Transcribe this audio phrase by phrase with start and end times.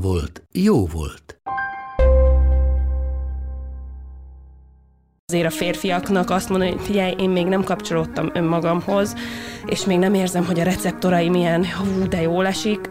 [0.00, 1.26] volt, jó volt.
[5.32, 9.14] azért a férfiaknak azt mondani, hogy figyelj, én még nem kapcsolódtam önmagamhoz,
[9.66, 12.90] és még nem érzem, hogy a receptorai milyen, hú, de jól esik.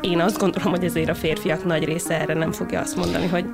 [0.00, 3.44] Én azt gondolom, hogy ezért a férfiak nagy része erre nem fogja azt mondani, hogy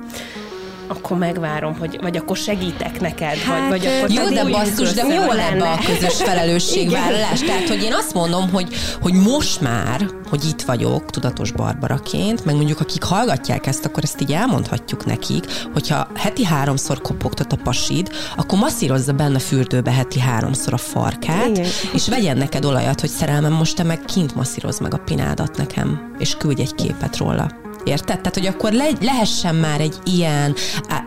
[0.87, 5.03] akkor megvárom, hogy, vagy akkor segítek neked, hát, vagy, vagy akkor Jó, de basszus, de
[5.13, 7.39] jó lenne a közös felelősségvállalás.
[7.39, 12.55] Tehát, hogy én azt mondom, hogy, hogy most már, hogy itt vagyok, tudatos Barbaraként, meg
[12.55, 18.09] mondjuk akik hallgatják ezt, akkor ezt így elmondhatjuk nekik, hogyha heti háromszor kopogtat a pasid,
[18.35, 21.69] akkor masszírozza benne a fürdőbe heti háromszor a farkát, Igen.
[21.93, 26.13] és vegyen neked olajat, hogy szerelmem, most te meg kint masszíroz meg a pinádat nekem,
[26.19, 27.61] és küldj egy képet róla.
[27.83, 28.17] Érted?
[28.17, 30.55] Tehát, hogy akkor le, lehessen már egy ilyen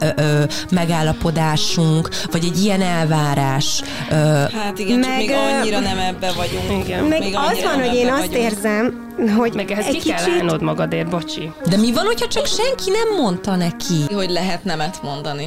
[0.00, 3.82] ö, ö, megállapodásunk, vagy egy ilyen elvárás.
[4.10, 4.14] Ö,
[4.52, 6.84] hát igen, meg, csak még annyira nem ebbe vagyunk.
[6.86, 7.04] Igen.
[7.04, 8.52] Meg még az van, hogy én azt vagyunk.
[8.52, 9.04] érzem,
[9.36, 10.38] hogy Meg ehhez egy ki kell kicsit...
[10.40, 11.52] állnod magadért, bocsi.
[11.68, 14.14] De mi van, hogyha csak senki nem mondta neki?
[14.14, 15.46] Hogy lehet nemet mondani.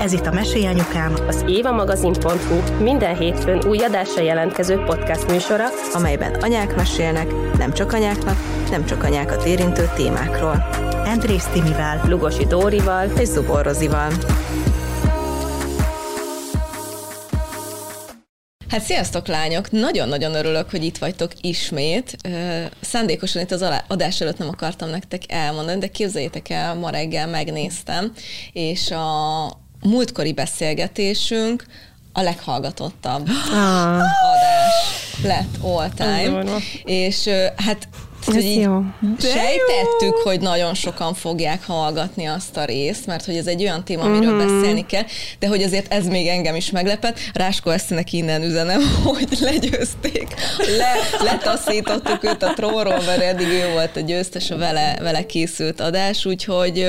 [0.00, 6.76] Ez itt a Mesélyanyukám, az évamagazin.hu minden hétfőn új adásra jelentkező podcast műsora, amelyben anyák
[6.76, 8.36] mesélnek, nem csak anyáknak,
[8.70, 10.68] nem csak anyákat érintő témákról.
[11.04, 14.12] Andrész Timivel, Lugosi Dórival és Zubor Rozival.
[18.68, 19.70] Hát sziasztok lányok!
[19.70, 22.16] Nagyon-nagyon örülök, hogy itt vagytok ismét.
[22.80, 28.12] Szándékosan itt az adás előtt nem akartam nektek elmondani, de képzeljétek el, ma reggel megnéztem,
[28.52, 31.64] és a múltkori beszélgetésünk
[32.12, 34.00] a leghallgatottabb ah.
[34.32, 34.74] adás
[35.22, 36.44] lett all time.
[36.84, 37.88] És hát
[38.26, 38.82] ez így jó.
[39.20, 40.22] sejtettük, jó.
[40.24, 44.34] hogy nagyon sokan fogják hallgatni azt a részt, mert hogy ez egy olyan téma, amiről
[44.34, 44.52] uh-huh.
[44.52, 45.04] beszélni kell,
[45.38, 47.18] de hogy azért ez még engem is meglepett.
[47.32, 50.92] Ráskó Eszének innen üzenem, hogy legyőzték, le,
[51.22, 56.24] letaszítottuk őt a trónról, mert eddig ő volt a győztes a vele, vele készült adás,
[56.24, 56.86] úgyhogy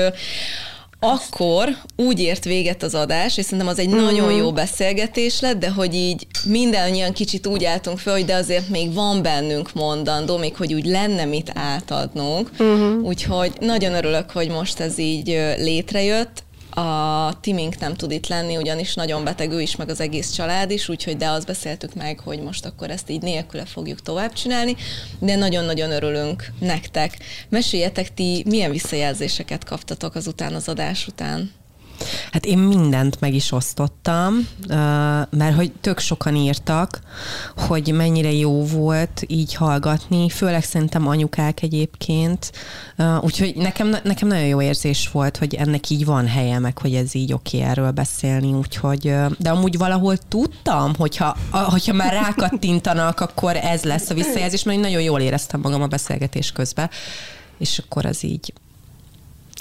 [1.04, 4.02] akkor úgy ért véget az adás, és szerintem az egy uh-huh.
[4.02, 8.68] nagyon jó beszélgetés lett, de hogy így mindannyian kicsit úgy álltunk fel, hogy de azért
[8.68, 12.50] még van bennünk mondandó, még hogy úgy lenne mit átadnunk.
[12.58, 13.04] Uh-huh.
[13.04, 15.26] Úgyhogy nagyon örülök, hogy most ez így
[15.58, 16.42] létrejött
[16.74, 20.70] a Timink nem tud itt lenni, ugyanis nagyon beteg ő is, meg az egész család
[20.70, 24.76] is, úgyhogy de azt beszéltük meg, hogy most akkor ezt így nélküle fogjuk tovább csinálni,
[25.18, 27.18] de nagyon-nagyon örülünk nektek.
[27.48, 31.61] Meséljetek ti, milyen visszajelzéseket kaptatok azután az adás után?
[32.32, 34.48] Hát én mindent meg is osztottam,
[35.30, 37.00] mert hogy tök sokan írtak,
[37.56, 42.52] hogy mennyire jó volt így hallgatni, főleg szerintem anyukák egyébként,
[43.20, 47.14] úgyhogy nekem, nekem nagyon jó érzés volt, hogy ennek így van helye, meg hogy ez
[47.14, 53.82] így oké erről beszélni, úgyhogy, de amúgy valahol tudtam, hogyha, hogyha már rákattintanak, akkor ez
[53.82, 56.90] lesz a visszajelzés, mert én nagyon jól éreztem magam a beszélgetés közben,
[57.58, 58.52] és akkor az így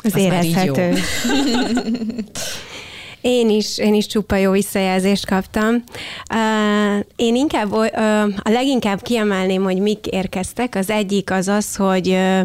[0.03, 0.94] az, az érezhető.
[3.22, 5.84] Én is, én is csupa jó visszajelzést kaptam.
[6.34, 7.88] Uh, én inkább, uh,
[8.41, 10.75] a leginkább kiemelném, hogy mik érkeztek.
[10.75, 12.41] Az egyik az az, hogy uh,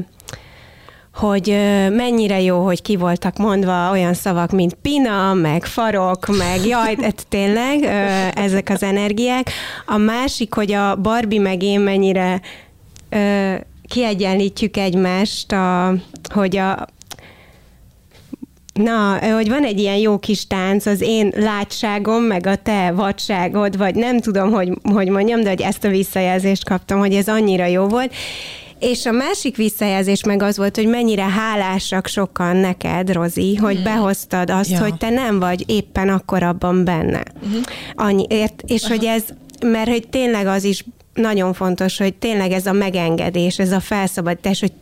[1.14, 1.48] hogy
[1.90, 6.96] mennyire jó, hogy ki voltak mondva olyan szavak, mint pina, meg farok, meg jaj,
[7.28, 7.82] tényleg
[8.34, 9.50] ezek az energiák.
[9.86, 12.40] A másik, hogy a Barbie meg én mennyire
[13.88, 15.94] kiegyenlítjük egymást, a,
[16.32, 16.86] hogy a,
[18.76, 23.76] Na, hogy van egy ilyen jó kis tánc, az én látságom, meg a te vadságod,
[23.76, 27.66] vagy nem tudom, hogy, hogy mondjam, de hogy ezt a visszajelzést kaptam, hogy ez annyira
[27.66, 28.14] jó volt.
[28.78, 33.82] És a másik visszajelzés meg az volt, hogy mennyire hálásak sokan neked, Rozi, hogy mm.
[33.82, 34.80] behoztad azt, ja.
[34.80, 37.22] hogy te nem vagy éppen akkor abban benne.
[37.46, 37.60] Mm-hmm.
[37.94, 38.94] Annyi, ért, és Aha.
[38.94, 39.22] hogy ez,
[39.60, 40.84] mert hogy tényleg az is
[41.16, 44.72] nagyon fontos, hogy tényleg ez a megengedés, ez a felszabadítás, hogy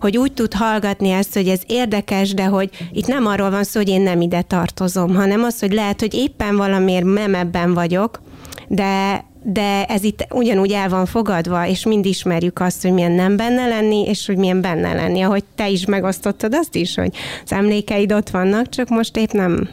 [0.00, 3.80] hogy úgy tud hallgatni ezt, hogy ez érdekes, de hogy itt nem arról van szó,
[3.80, 8.22] hogy én nem ide tartozom, hanem az, hogy lehet, hogy éppen valamiért nem ebben vagyok,
[8.68, 13.36] de de ez itt ugyanúgy el van fogadva, és mind ismerjük azt, hogy milyen nem
[13.36, 15.22] benne lenni, és hogy milyen benne lenni.
[15.22, 17.10] Ahogy te is megosztottad azt is, hogy
[17.44, 19.68] az emlékeid ott vannak, csak most épp nem,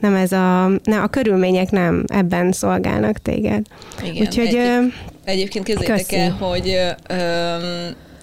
[0.00, 3.66] nem ez a, nem, a körülmények nem ebben szolgálnak téged.
[4.02, 4.92] Igen, Úgyhogy, egy,
[5.24, 6.78] egyébként képzeljétek el, hogy
[7.08, 7.54] ö,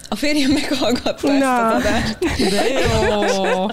[0.08, 1.34] a férjem meghallgatta Na.
[1.34, 2.18] ezt az adást.
[2.50, 3.66] De jó!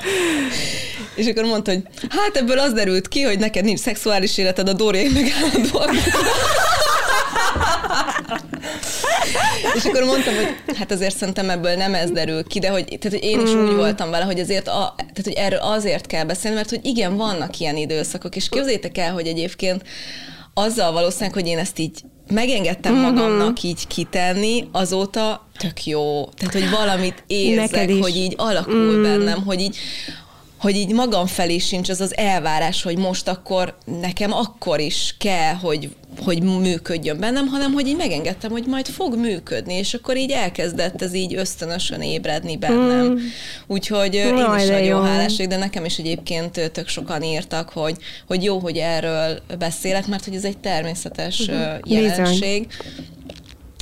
[1.15, 4.73] És akkor mondta, hogy hát ebből az derült ki, hogy neked nincs szexuális életed, a
[4.73, 5.95] Dóriai meg állandóan.
[9.75, 13.19] és akkor mondtam, hogy hát azért szerintem ebből nem ez derül ki, de hogy, tehát,
[13.19, 13.75] hogy én is úgy mm.
[13.75, 17.59] voltam vele, hogy azért a, tehát, hogy erről azért kell beszélni, mert hogy igen, vannak
[17.59, 19.81] ilyen időszakok, és képzétek el, hogy egyébként
[20.53, 22.01] azzal valószínűleg, hogy én ezt így
[22.31, 23.01] megengedtem mm-hmm.
[23.01, 26.25] magamnak így kitenni, azóta tök jó.
[26.35, 29.01] Tehát, hogy valamit érzek, hogy így alakul mm.
[29.01, 29.77] bennem, hogy így,
[30.57, 35.53] hogy így magam felé sincs az az elvárás, hogy most akkor nekem akkor is kell,
[35.53, 35.89] hogy,
[36.23, 41.01] hogy működjön bennem, hanem hogy így megengedtem, hogy majd fog működni, és akkor így elkezdett
[41.01, 43.05] ez így ösztönösen ébredni bennem.
[43.05, 43.17] Mm.
[43.67, 45.01] Úgyhogy Jaj, én is nagyon jó.
[45.01, 50.25] hálás de nekem is egyébként tök sokan írtak, hogy, hogy jó, hogy erről beszélek, mert
[50.25, 51.55] hogy ez egy természetes mm.
[51.83, 52.67] jelenség.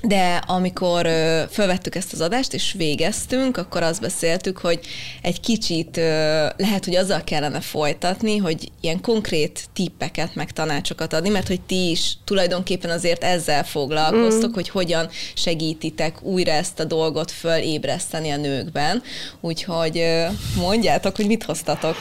[0.07, 4.79] De amikor ö, felvettük ezt az adást, és végeztünk, akkor azt beszéltük, hogy
[5.21, 11.29] egy kicsit ö, lehet, hogy azzal kellene folytatni, hogy ilyen konkrét tippeket, meg tanácsokat adni,
[11.29, 14.53] mert hogy ti is tulajdonképpen azért ezzel foglalkoztok, mm.
[14.53, 19.03] hogy hogyan segítitek újra ezt a dolgot fölébreszteni a nőkben.
[19.41, 20.25] Úgyhogy ö,
[20.55, 21.95] mondjátok, hogy mit hoztatok.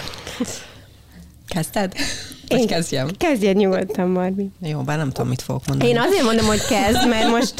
[1.48, 1.92] Kezdted?
[2.48, 3.08] Én kezdjem?
[3.18, 4.46] Kezdjen nyugodtan, Barbie.
[4.60, 5.90] Jó, bár nem tudom, mit fogok mondani.
[5.90, 7.54] Én azért mondom, hogy kezd, mert most,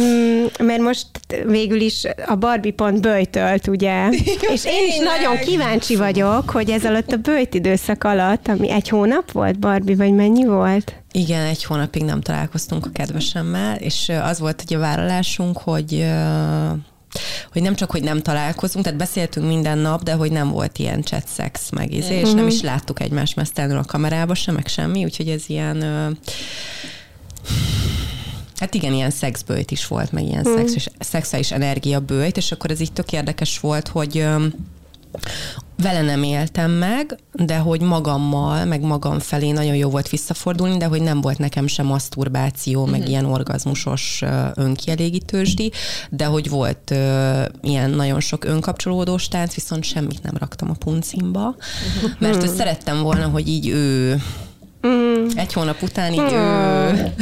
[0.00, 1.06] mm, mert most
[1.46, 4.08] végül is a Barbie pont böjtölt, ugye?
[4.54, 8.88] És én is nagyon kíváncsi vagyok, hogy ez alatt a böjt időszak alatt, ami egy
[8.88, 10.94] hónap volt, Barbie, vagy mennyi volt?
[11.12, 16.04] Igen, egy hónapig nem találkoztunk a kedvesemmel, és az volt egy a vállalásunk, hogy
[17.52, 21.02] hogy nem csak, hogy nem találkozunk, tehát beszéltünk minden nap, de hogy nem volt ilyen
[21.02, 22.46] chat szex meg izé, és nem mhm.
[22.46, 26.18] is láttuk egymást mesztelenül a kamerába sem, meg semmi, úgyhogy ez ilyen
[28.56, 30.54] Hát igen, ilyen szexbőjt is volt, meg ilyen mm.
[30.54, 34.26] szex és szexuális energiabőjt, és akkor ez így tök érdekes volt, hogy
[35.82, 40.84] vele nem éltem meg, de hogy magammal, meg magam felé nagyon jó volt visszafordulni, de
[40.84, 43.08] hogy nem volt nekem sem maszturbáció, meg mhm.
[43.08, 44.22] ilyen orgazmusos
[44.54, 45.72] önkielégítősdi,
[46.10, 51.56] de hogy volt uh, ilyen nagyon sok önkapcsolódós tánc, viszont semmit nem raktam a puncimba,
[52.18, 52.54] mert mm.
[52.56, 54.20] szerettem volna, hogy így ő
[54.86, 55.26] Mm.
[55.34, 56.34] Egy hónap után így mm.
[56.34, 57.12] ő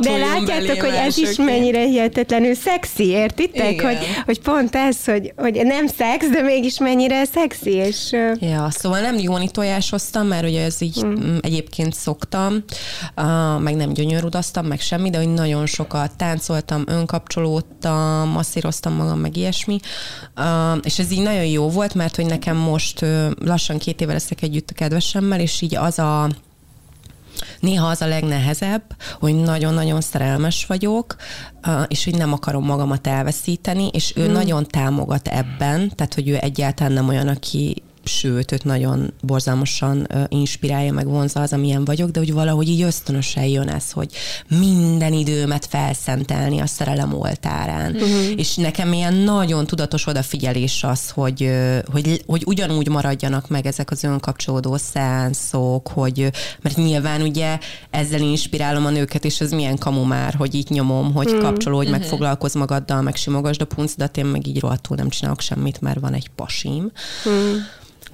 [0.00, 3.72] De látjátok, hogy ez is mennyire hihetetlenül szexi, értitek?
[3.72, 3.86] Igen.
[3.86, 7.70] Hogy, hogy pont ez, hogy, hogy nem szex, de mégis mennyire szexi.
[7.70, 8.12] És...
[8.38, 11.36] Ja, szóval nem jóni tojásoztam, mert ugye ez így mm.
[11.40, 12.64] egyébként szoktam,
[13.16, 19.36] uh, meg nem gyönyörudaztam, meg semmi, de hogy nagyon sokat táncoltam, önkapcsolódtam, masszíroztam magam, meg
[19.36, 19.78] ilyesmi.
[20.36, 24.12] Uh, és ez így nagyon jó volt, mert hogy nekem most uh, lassan két éve
[24.12, 26.28] leszek együtt a kedvesemmel, és így az a
[27.60, 28.82] Néha az a legnehezebb,
[29.20, 31.16] hogy nagyon-nagyon szerelmes vagyok,
[31.88, 34.32] és hogy nem akarom magamat elveszíteni, és ő hmm.
[34.32, 40.92] nagyon támogat ebben, tehát hogy ő egyáltalán nem olyan, aki sőt, őt nagyon borzalmasan inspirálja,
[40.92, 44.10] meg vonza az, amilyen vagyok, de hogy valahogy így ösztönösen jön ez, hogy
[44.48, 47.94] minden időmet felszentelni a szerelem oltárán.
[47.94, 48.32] Uh-huh.
[48.36, 51.50] És nekem ilyen nagyon tudatos odafigyelés az, hogy,
[51.92, 56.30] hogy, hogy ugyanúgy maradjanak meg ezek az önkapcsolódó szeánszok, hogy,
[56.62, 57.58] mert nyilván ugye
[57.90, 61.42] ezzel inspirálom a nőket, és ez milyen kamu már, hogy így nyomom, hogy uh-huh.
[61.42, 61.98] kapcsolódj, uh-huh.
[61.98, 62.10] meg mhm.
[62.10, 66.14] foglalkozz magaddal, meg simogasd a puncidat, én meg így rohadtul nem csinálok semmit, mert van
[66.14, 66.90] egy pasim.
[67.24, 67.56] Uh-huh.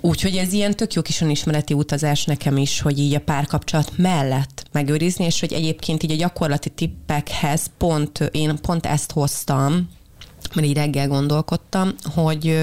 [0.05, 4.65] Úgyhogy ez ilyen tök jó kis önismereti utazás nekem is, hogy így a párkapcsolat mellett
[4.73, 9.89] megőrizni, és hogy egyébként így a gyakorlati tippekhez pont, én pont ezt hoztam,
[10.55, 12.59] mert így reggel gondolkodtam, hogy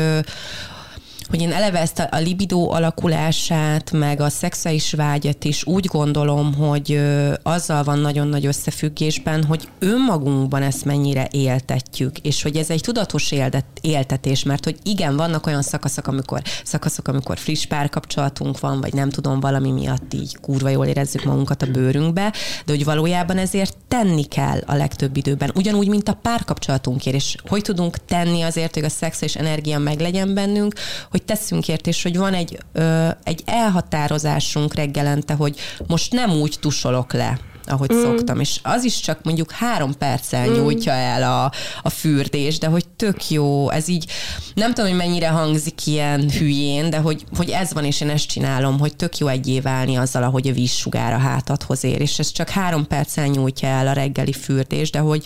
[1.29, 6.53] hogy én eleve ezt a, a libidó alakulását, meg a szexuális vágyat is úgy gondolom,
[6.53, 12.69] hogy ö, azzal van nagyon nagy összefüggésben, hogy önmagunkban ezt mennyire éltetjük, és hogy ez
[12.69, 18.59] egy tudatos éltet, éltetés, mert hogy igen, vannak olyan szakaszok, amikor, szakaszok, amikor friss párkapcsolatunk
[18.59, 22.33] van, vagy nem tudom, valami miatt így kurva jól érezzük magunkat a bőrünkbe,
[22.65, 27.61] de hogy valójában ezért tenni kell a legtöbb időben, ugyanúgy, mint a párkapcsolatunkért, és hogy
[27.61, 30.73] tudunk tenni azért, hogy a szex és energia meglegyen bennünk,
[31.11, 36.31] hogy hogy teszünk ért, és hogy van egy, ö, egy elhatározásunk reggelente, hogy most nem
[36.31, 38.01] úgy tusolok le ahogy mm.
[38.01, 40.53] szoktam, és az is csak mondjuk három perccel mm.
[40.53, 44.11] nyújtja el a, a fürdés, de hogy tök jó, ez így,
[44.53, 48.27] nem tudom, hogy mennyire hangzik ilyen hülyén, de hogy, hogy ez van, és én ezt
[48.27, 52.31] csinálom, hogy tök jó egyé válni azzal, ahogy a vízsugár a hátadhoz ér, és ez
[52.31, 55.25] csak három perccel nyújtja el a reggeli fürdés, de hogy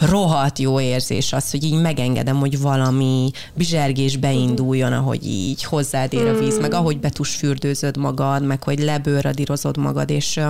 [0.00, 6.26] rohadt jó érzés az, hogy így megengedem, hogy valami bizsergés beinduljon, ahogy így hozzád ér
[6.26, 10.40] a víz, meg ahogy betus fürdőzöd magad, meg hogy lebőradírozod magad, és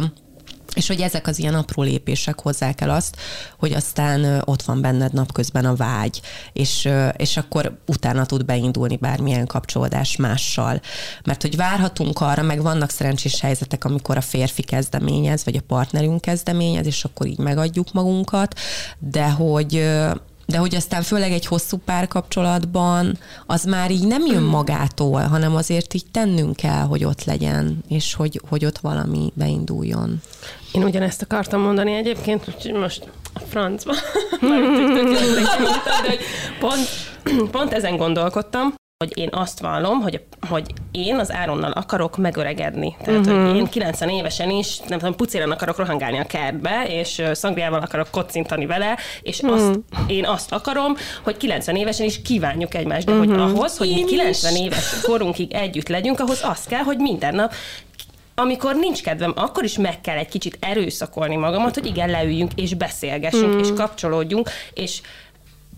[0.74, 3.16] és hogy ezek az ilyen apró lépések hozzák el azt,
[3.58, 6.20] hogy aztán ott van benned napközben a vágy,
[6.52, 10.80] és, és akkor utána tud beindulni bármilyen kapcsolódás mással.
[11.24, 16.20] Mert hogy várhatunk arra, meg vannak szerencsés helyzetek, amikor a férfi kezdeményez, vagy a partnerünk
[16.20, 18.58] kezdeményez, és akkor így megadjuk magunkat,
[18.98, 19.86] de hogy
[20.50, 25.94] de hogy aztán főleg egy hosszú párkapcsolatban az már így nem jön magától, hanem azért
[25.94, 30.20] így tennünk kell, hogy ott legyen, és hogy, hogy ott valami beinduljon.
[30.72, 33.94] Én ugyanezt akartam mondani egyébként, úgyhogy most a francba.
[36.60, 36.88] pont,
[37.50, 42.96] pont ezen gondolkodtam, hogy én azt vallom, hogy, hogy én az Áronnal akarok megöregedni.
[43.04, 43.40] Tehát, uh-huh.
[43.40, 43.56] hogy mhm.
[43.56, 48.66] én 90 évesen is, nem tudom, pucéren akarok rohangálni a kertbe, és szangriával akarok kocintani
[48.66, 49.58] vele, és uh-huh.
[49.58, 53.26] azt, én azt akarom, hogy 90 évesen is kívánjuk egymást, de uh-huh.
[53.26, 53.48] hogy mhm.
[53.48, 54.60] ahhoz, hogy mi 90 is.
[54.60, 57.52] éves korunkig együtt legyünk, ahhoz az kell, hogy minden nap
[58.38, 62.74] amikor nincs kedvem, akkor is meg kell egy kicsit erőszakolni magamat, hogy igen, leüljünk és
[62.74, 63.58] beszélgessünk, mm.
[63.58, 65.00] és kapcsolódjunk, és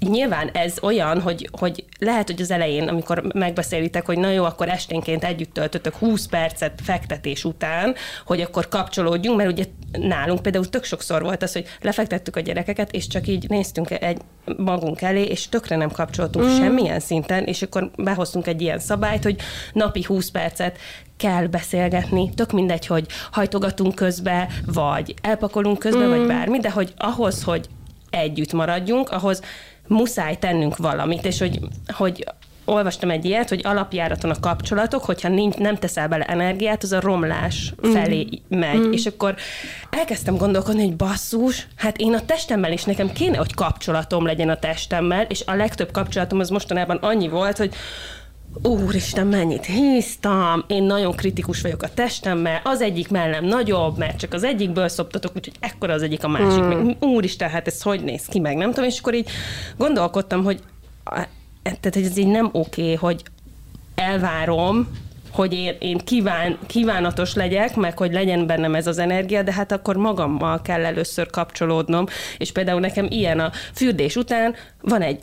[0.08, 4.68] nyilván ez olyan, hogy, hogy lehet, hogy az elején, amikor megbeszélitek, hogy na jó, akkor
[4.68, 7.94] esténként együtt töltötök 20 percet fektetés után,
[8.26, 12.92] hogy akkor kapcsolódjunk, mert ugye nálunk például tök sokszor volt az, hogy lefektettük a gyerekeket,
[12.92, 14.18] és csak így néztünk egy
[14.56, 16.56] magunk elé, és tökre nem kapcsoltunk mm.
[16.56, 19.40] semmilyen szinten, és akkor behoztunk egy ilyen szabályt, hogy
[19.72, 20.78] napi 20 percet
[21.16, 26.10] kell beszélgetni, tök mindegy, hogy hajtogatunk közbe, vagy elpakolunk közbe, mm.
[26.10, 27.68] vagy bármi, de hogy ahhoz, hogy
[28.10, 29.42] együtt maradjunk, ahhoz
[29.90, 32.24] muszáj tennünk valamit, és hogy, hogy
[32.64, 37.00] olvastam egy ilyet, hogy alapjáraton a kapcsolatok, hogyha nincs, nem teszel bele energiát, az a
[37.00, 37.92] romlás mm.
[37.92, 38.78] felé megy.
[38.78, 38.92] Mm.
[38.92, 39.34] És akkor
[39.90, 44.58] elkezdtem gondolkodni, hogy basszus, hát én a testemmel is nekem kéne, hogy kapcsolatom legyen a
[44.58, 47.74] testemmel, és a legtöbb kapcsolatom az mostanában annyi volt, hogy
[48.62, 54.32] Úristen, mennyit híztam, én nagyon kritikus vagyok a testemmel, az egyik mellem nagyobb, mert csak
[54.32, 56.62] az egyikből szoptatok, úgyhogy ekkora az egyik a másik.
[56.62, 56.66] Mm.
[56.66, 59.28] Meg, úristen, hát ez hogy néz ki meg, nem tudom, és akkor így
[59.76, 60.62] gondolkodtam, hogy
[61.62, 63.22] tehát hogy ez így nem oké, okay, hogy
[63.94, 64.88] elvárom,
[65.30, 69.72] hogy én, én kíván, kívánatos legyek, meg hogy legyen bennem ez az energia, de hát
[69.72, 72.06] akkor magammal kell először kapcsolódnom,
[72.38, 75.20] és például nekem ilyen a fürdés után van egy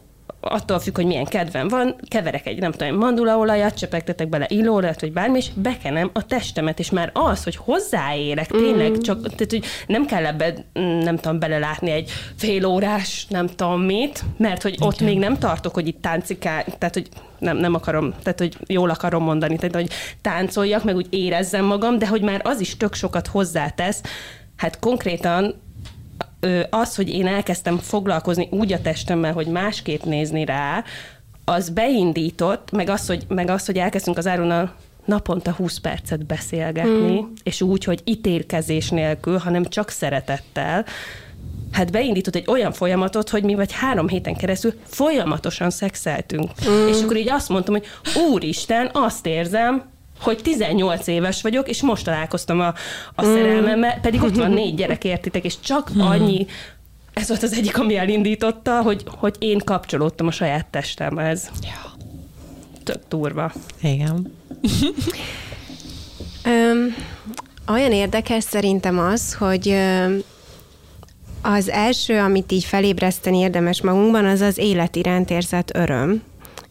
[0.48, 5.14] attól függ, hogy milyen kedvem van, keverek egy, nem tudom, mandulaolajat, csepegtetek bele illórat, vagy
[5.14, 9.00] bármi, és bekenem a testemet, és már az, hogy hozzáérek, tényleg mm.
[9.00, 10.54] csak, tehát, hogy nem kell ebbe,
[11.04, 15.08] nem tudom, belelátni egy fél órás, nem tudom mit, mert hogy ott okay.
[15.08, 19.24] még nem tartok, hogy itt táncikál, tehát, hogy nem, nem akarom, tehát, hogy jól akarom
[19.24, 19.90] mondani, tehát, hogy
[20.22, 24.02] táncoljak, meg úgy érezzem magam, de hogy már az is tök sokat hozzátesz,
[24.56, 25.56] hát konkrétan
[26.70, 30.84] az, hogy én elkezdtem foglalkozni úgy a testemmel, hogy másképp nézni rá,
[31.46, 34.74] az beindított, meg az, hogy, meg az, hogy elkezdtünk az Áronnal
[35.06, 37.26] naponta 20 percet beszélgetni, mm.
[37.44, 40.86] és úgy, hogy ítélkezés nélkül, hanem csak szeretettel,
[41.72, 46.52] hát beindított egy olyan folyamatot, hogy mi vagy három héten keresztül folyamatosan szexeltünk.
[46.70, 46.88] Mm.
[46.88, 47.86] És akkor így azt mondtam, hogy
[48.32, 49.84] úristen, azt érzem,
[50.20, 52.74] hogy 18 éves vagyok, és most találkoztam a,
[53.16, 53.34] a mm.
[53.34, 56.00] szerelmemmel, pedig ott van négy gyerek, értitek, és csak mm.
[56.00, 56.46] annyi,
[57.14, 61.50] ez volt az egyik, ami elindította, hogy, hogy én kapcsolódtam a saját testemhez.
[61.62, 61.92] Ja.
[62.84, 63.52] Tök turva.
[63.82, 64.34] Igen.
[66.44, 66.96] Öm,
[67.68, 69.76] olyan érdekes szerintem az, hogy
[71.42, 76.24] az első, amit így felébreszteni érdemes magunkban, az az élet iránt érzett öröm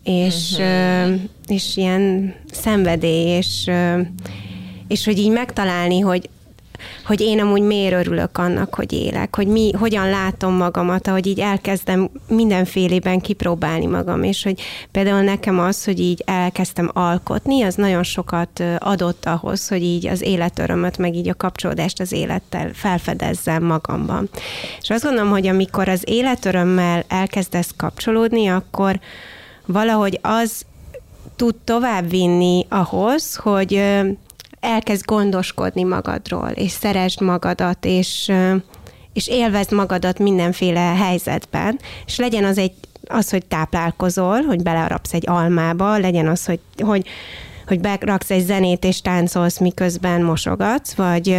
[0.07, 1.21] és, uh-huh.
[1.47, 3.71] és ilyen szenvedély, és,
[4.89, 6.29] és hogy így megtalálni, hogy
[7.05, 11.41] hogy én amúgy miért örülök annak, hogy élek, hogy mi, hogyan látom magamat, ahogy így
[11.41, 14.61] elkezdem mindenfélében kipróbálni magam, és hogy
[14.91, 20.23] például nekem az, hogy így elkezdtem alkotni, az nagyon sokat adott ahhoz, hogy így az
[20.23, 24.29] életörömöt, meg így a kapcsolódást az élettel felfedezzem magamban.
[24.81, 29.01] És azt gondolom, hogy amikor az életörömmel elkezdesz kapcsolódni, akkor
[29.67, 30.65] valahogy az
[31.37, 33.83] tud továbbvinni ahhoz, hogy
[34.61, 38.33] elkezd gondoskodni magadról, és szeresd magadat, és,
[39.13, 42.73] és élvezd magadat mindenféle helyzetben, és legyen az egy
[43.09, 47.07] az, hogy táplálkozol, hogy belearapsz egy almába, legyen az, hogy, hogy,
[47.67, 51.39] hogy beraksz egy zenét és táncolsz, miközben mosogatsz, vagy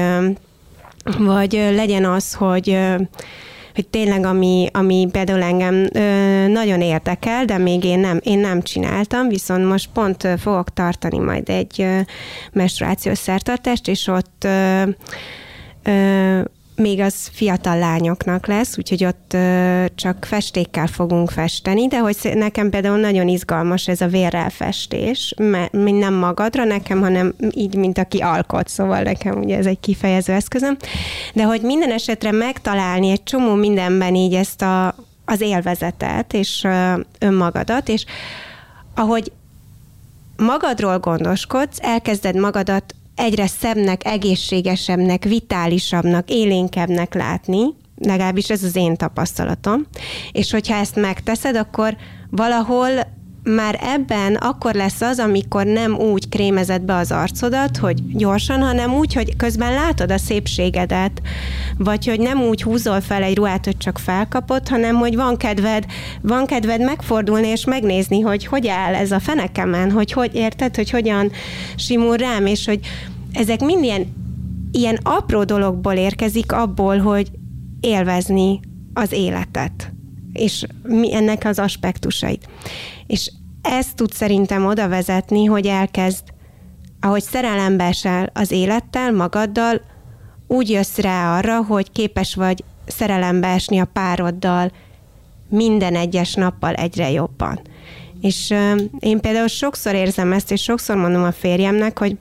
[1.18, 2.78] vagy legyen az, hogy
[3.78, 8.62] hogy tényleg ami, ami például engem ö, nagyon érdekel, de még én nem, én nem
[8.62, 12.00] csináltam, viszont most pont fogok tartani majd egy ö,
[12.52, 14.48] menstruációs szertartást, és ott
[15.84, 16.42] ö,
[16.78, 22.70] még az fiatal lányoknak lesz, úgyhogy ott ö, csak festékkel fogunk festeni, de hogy nekem
[22.70, 28.18] például nagyon izgalmas ez a vérrel festés, mert nem magadra nekem, hanem így, mint aki
[28.18, 30.78] alkot, szóval nekem ugye ez egy kifejező eszközöm,
[31.34, 36.94] de hogy minden esetre megtalálni egy csomó mindenben így ezt a, az élvezetet és ö,
[37.20, 38.06] önmagadat, és
[38.96, 39.32] ahogy
[40.38, 47.64] magadról gondoskodsz, elkezded magadat egyre szebbnek, egészségesebbnek, vitálisabbnak, élénkebbnek látni,
[47.98, 49.86] legalábbis ez az én tapasztalatom,
[50.32, 51.96] és hogyha ezt megteszed, akkor
[52.30, 53.17] valahol
[53.56, 58.94] már ebben akkor lesz az, amikor nem úgy krémezed be az arcodat, hogy gyorsan, hanem
[58.94, 61.22] úgy, hogy közben látod a szépségedet,
[61.78, 65.86] vagy hogy nem úgy húzol fel egy ruhát, hogy csak felkapod, hanem hogy van kedved,
[66.22, 70.90] van kedved megfordulni és megnézni, hogy hogy áll ez a fenekemen, hogy hogy érted, hogy
[70.90, 71.32] hogyan
[71.76, 72.80] simul rám, és hogy
[73.32, 74.14] ezek mind ilyen,
[74.72, 77.32] ilyen apró dologból érkezik abból, hogy
[77.80, 78.60] élvezni
[78.94, 79.92] az életet,
[80.34, 82.48] és mi ennek az aspektusait.
[83.08, 83.32] És
[83.70, 86.24] ez tud szerintem oda vezetni, hogy elkezd,
[87.02, 89.82] ahogy szerelembe esel az élettel, magaddal,
[90.48, 94.72] úgy jössz rá arra, hogy képes vagy szerelembe esni a pároddal
[95.50, 97.60] minden egyes nappal egyre jobban.
[98.22, 98.54] És
[99.00, 102.18] én például sokszor érzem ezt, és sokszor mondom a férjemnek, hogy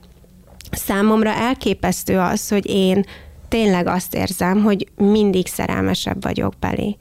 [0.71, 3.05] számomra elképesztő az, hogy én
[3.47, 6.97] tényleg azt érzem, hogy mindig szerelmesebb vagyok belé.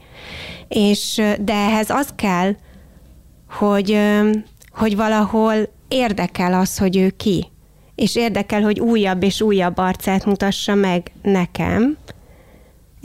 [0.69, 2.55] És, de ehhez az kell,
[3.49, 3.99] hogy,
[4.71, 5.55] hogy valahol
[5.89, 7.47] érdekel az, hogy ő ki.
[7.95, 11.97] És érdekel, hogy újabb és újabb arcát mutassa meg nekem,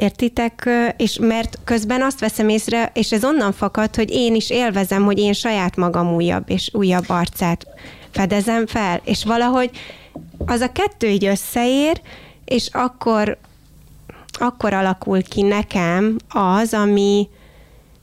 [0.02, 0.70] Értitek?
[0.98, 5.20] És mert közben azt veszem észre, és ez onnan fakad, hogy én is élvezem, hogy
[5.20, 7.68] én saját magam újabb és újabb arcát
[8.12, 9.70] fedezem fel, és valahogy
[10.46, 12.02] az a kettő így összeér,
[12.46, 13.38] és akkor,
[14.32, 17.28] akkor alakul ki nekem az, ami,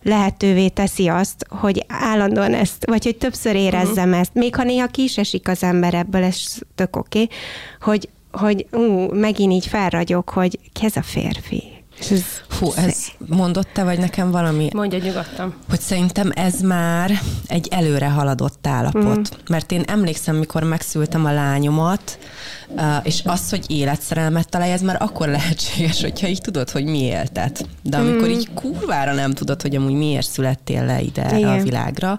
[0.03, 4.19] lehetővé teszi azt, hogy állandóan ezt, vagy hogy többször érezzem uh-huh.
[4.19, 7.37] ezt, még ha néha ki is esik az ember ebből, ez tök oké, okay,
[7.81, 11.63] hogy, hogy ú, megint így felragyok, hogy ki ez a férfi.
[12.11, 12.25] Ez
[12.59, 14.69] Hú, ez mondott te, vagy nekem valami?
[14.73, 15.55] Mondja nyugodtan.
[15.69, 19.19] Hogy szerintem ez már egy előre haladott állapot.
[19.19, 19.41] Mm.
[19.49, 22.19] Mert én emlékszem, mikor megszültem a lányomat,
[23.03, 27.67] és az, hogy életszerelmet találj, ez már akkor lehetséges, hogyha így tudod, hogy mi éltet.
[27.83, 28.31] De amikor mm.
[28.31, 31.59] így kurvára nem tudod, hogy amúgy miért születtél le ide Igen.
[31.59, 32.19] a világra,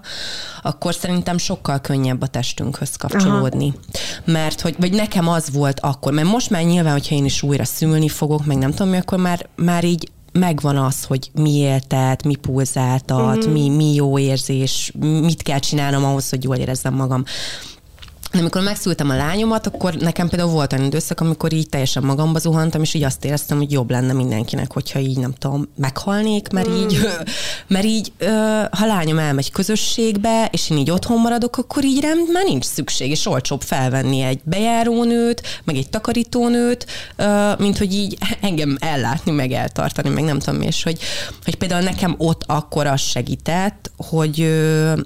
[0.62, 3.66] akkor szerintem sokkal könnyebb a testünkhöz kapcsolódni.
[3.66, 4.32] Aha.
[4.32, 7.64] Mert hogy, vagy nekem az volt akkor, mert most már nyilván, hogyha én is újra
[7.64, 12.24] szülni fogok, meg nem tudom mi, akkor már, már így megvan az, hogy mi éltet,
[12.24, 13.52] mi pulzáltat, mm-hmm.
[13.52, 17.24] mi, mi jó érzés, mit kell csinálnom ahhoz, hogy jól érezzem magam.
[18.32, 22.38] De amikor megszültem a lányomat, akkor nekem például volt olyan időszak, amikor így teljesen magamba
[22.38, 26.68] zuhantam, és így azt éreztem, hogy jobb lenne mindenkinek, hogyha így nem tudom, meghalnék, mert
[26.68, 26.74] mm.
[26.74, 27.08] így,
[27.74, 28.12] mert így
[28.70, 33.10] ha lányom elmegy közösségbe, és én így otthon maradok, akkor így rám már nincs szükség,
[33.10, 36.86] és olcsóbb felvenni egy bejárónőt, meg egy takarítónőt,
[37.58, 40.98] mint hogy így engem ellátni, meg eltartani, meg nem tudom, és hogy,
[41.44, 44.40] hogy például nekem ott akkor az segített, hogy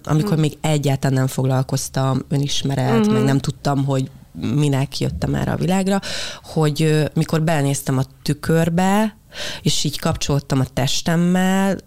[0.04, 0.40] amikor mm.
[0.40, 6.00] még egyáltalán nem foglalkoztam önismeret, mm meg nem tudtam, hogy minek jöttem erre a világra,
[6.42, 9.16] hogy mikor belenéztem a tükörbe,
[9.62, 11.78] és így kapcsoltam a testemmel,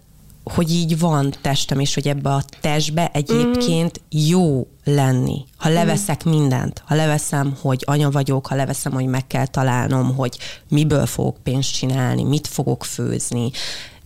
[0.54, 5.44] hogy így van testem, és hogy ebbe a testbe egyébként jó lenni.
[5.56, 10.38] Ha leveszek mindent, ha leveszem, hogy anya vagyok, ha leveszem, hogy meg kell találnom, hogy
[10.68, 13.50] miből fogok pénzt csinálni, mit fogok főzni,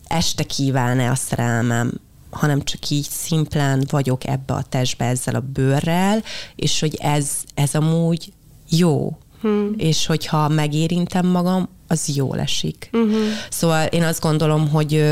[0.06, 1.92] este kíván-e a szerelmem,
[2.32, 6.22] hanem csak így szimplán vagyok ebbe a testbe ezzel a bőrrel,
[6.56, 8.32] és hogy ez, ez amúgy
[8.68, 9.18] jó.
[9.40, 9.74] Hmm.
[9.76, 12.88] És hogyha megérintem magam, az jól esik.
[12.92, 13.20] Uh-huh.
[13.50, 15.04] Szóval én azt gondolom, hogy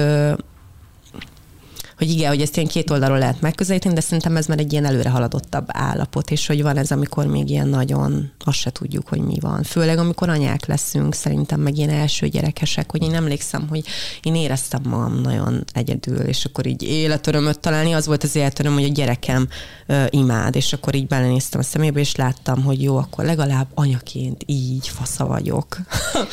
[2.00, 4.84] hogy igen, hogy ezt ilyen két oldalról lehet megközelíteni, de szerintem ez már egy ilyen
[4.84, 9.20] előre haladottabb állapot, és hogy van ez, amikor még ilyen nagyon, azt se tudjuk, hogy
[9.20, 9.62] mi van.
[9.62, 13.84] Főleg, amikor anyák leszünk, szerintem meg ilyen első gyerekesek, hogy én emlékszem, hogy
[14.22, 18.84] én éreztem magam nagyon egyedül, és akkor így életörömöt találni, az volt az életöröm, hogy
[18.84, 19.48] a gyerekem
[19.86, 24.42] ö, imád, és akkor így belenéztem a szemébe, és láttam, hogy jó, akkor legalább anyaként
[24.46, 25.76] így fasza vagyok.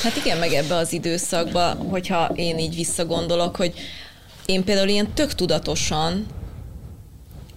[0.04, 3.74] Hát igen, meg ebbe az időszakba, hogyha én így visszagondolok, hogy
[4.48, 6.26] én például ilyen tök tudatosan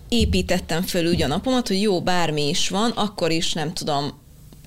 [0.09, 4.21] építettem föl úgy a napomat, hogy jó, bármi is van, akkor is nem tudom,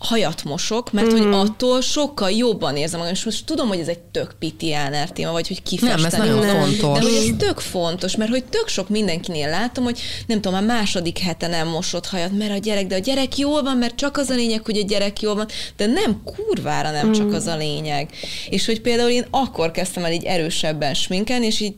[0.03, 1.17] hajat mosok, mert mm.
[1.17, 5.31] hogy attól sokkal jobban érzem magam, és most tudom, hogy ez egy tök pitiáner téma,
[5.31, 6.01] vagy hogy kifesteni.
[6.01, 6.99] Nem, ez nagyon magam, fontos.
[6.99, 10.61] De hogy ez tök fontos, mert hogy tök sok mindenkinél látom, hogy nem tudom, a
[10.61, 14.17] második hete nem mosott hajat, mert a gyerek, de a gyerek jól van, mert csak
[14.17, 17.11] az a lényeg, hogy a gyerek jól van, de nem kurvára nem mm.
[17.11, 18.09] csak az a lényeg.
[18.49, 21.75] És hogy például én akkor kezdtem el így erősebben sminken, és így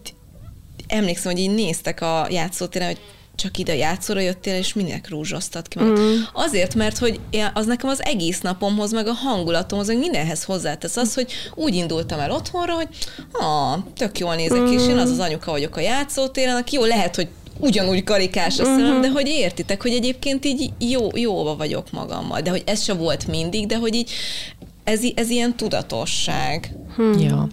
[0.87, 2.99] emlékszem, hogy így néztek a játszótéren, hogy
[3.35, 5.99] csak ide játszóra jöttél, és minek rúzsoztat ki magad.
[5.99, 6.21] Mm.
[6.33, 7.19] Azért, mert hogy
[7.53, 12.19] az nekem az egész napomhoz, meg a hangulatomhoz, meg mindenhez hozzátesz az, hogy úgy indultam
[12.19, 12.87] el otthonra, hogy
[13.31, 14.71] ha, tök jól nézek mm.
[14.71, 17.27] és én az az anyuka vagyok a játszótéren, aki jó, lehet, hogy
[17.59, 19.01] ugyanúgy karikás a szemem, mm-hmm.
[19.01, 22.41] de hogy értitek, hogy egyébként így jó, jóba vagyok magammal.
[22.41, 24.11] De hogy ez se volt mindig, de hogy így
[24.83, 26.75] ez, ez ilyen tudatosság.
[26.95, 27.19] Hmm.
[27.19, 27.47] Ja.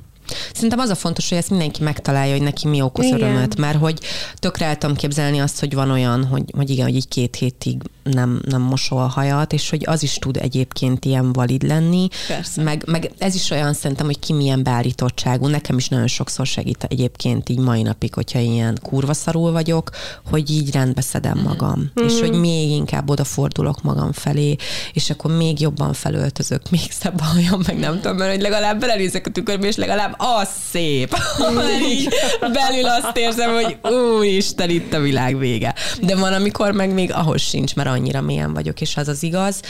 [0.55, 3.21] Szerintem az a fontos, hogy ezt mindenki megtalálja, hogy neki mi okoz igen.
[3.21, 3.99] örömet, mert hogy
[4.39, 8.41] tökre tudom képzelni azt, hogy van olyan, hogy, hogy igen, hogy így két hétig nem,
[8.49, 12.09] nem mosol a hajat, és hogy az is tud egyébként ilyen valid lenni.
[12.29, 12.63] Persze.
[12.63, 15.47] Meg, meg ez is olyan szerintem, hogy ki milyen beállítottságú.
[15.47, 19.91] Nekem is nagyon sokszor segít egyébként így mai napig, hogyha ilyen kurva szarul vagyok,
[20.31, 21.47] hogy így rendbe szedem mhm.
[21.47, 21.91] magam.
[22.01, 22.05] Mm.
[22.05, 24.57] És hogy még inkább odafordulok magam felé,
[24.93, 29.27] és akkor még jobban felöltözök, még szebb hajam, meg nem tudom, mert hogy legalább belenézek
[29.27, 31.17] a tükörbe, és legalább az szép.
[31.93, 32.09] így
[32.41, 35.75] belül azt érzem, hogy úristen, itt a világ vége.
[36.01, 39.61] De van, amikor meg még ahhoz sincs, mert annyira mélyen vagyok, és az az igaz.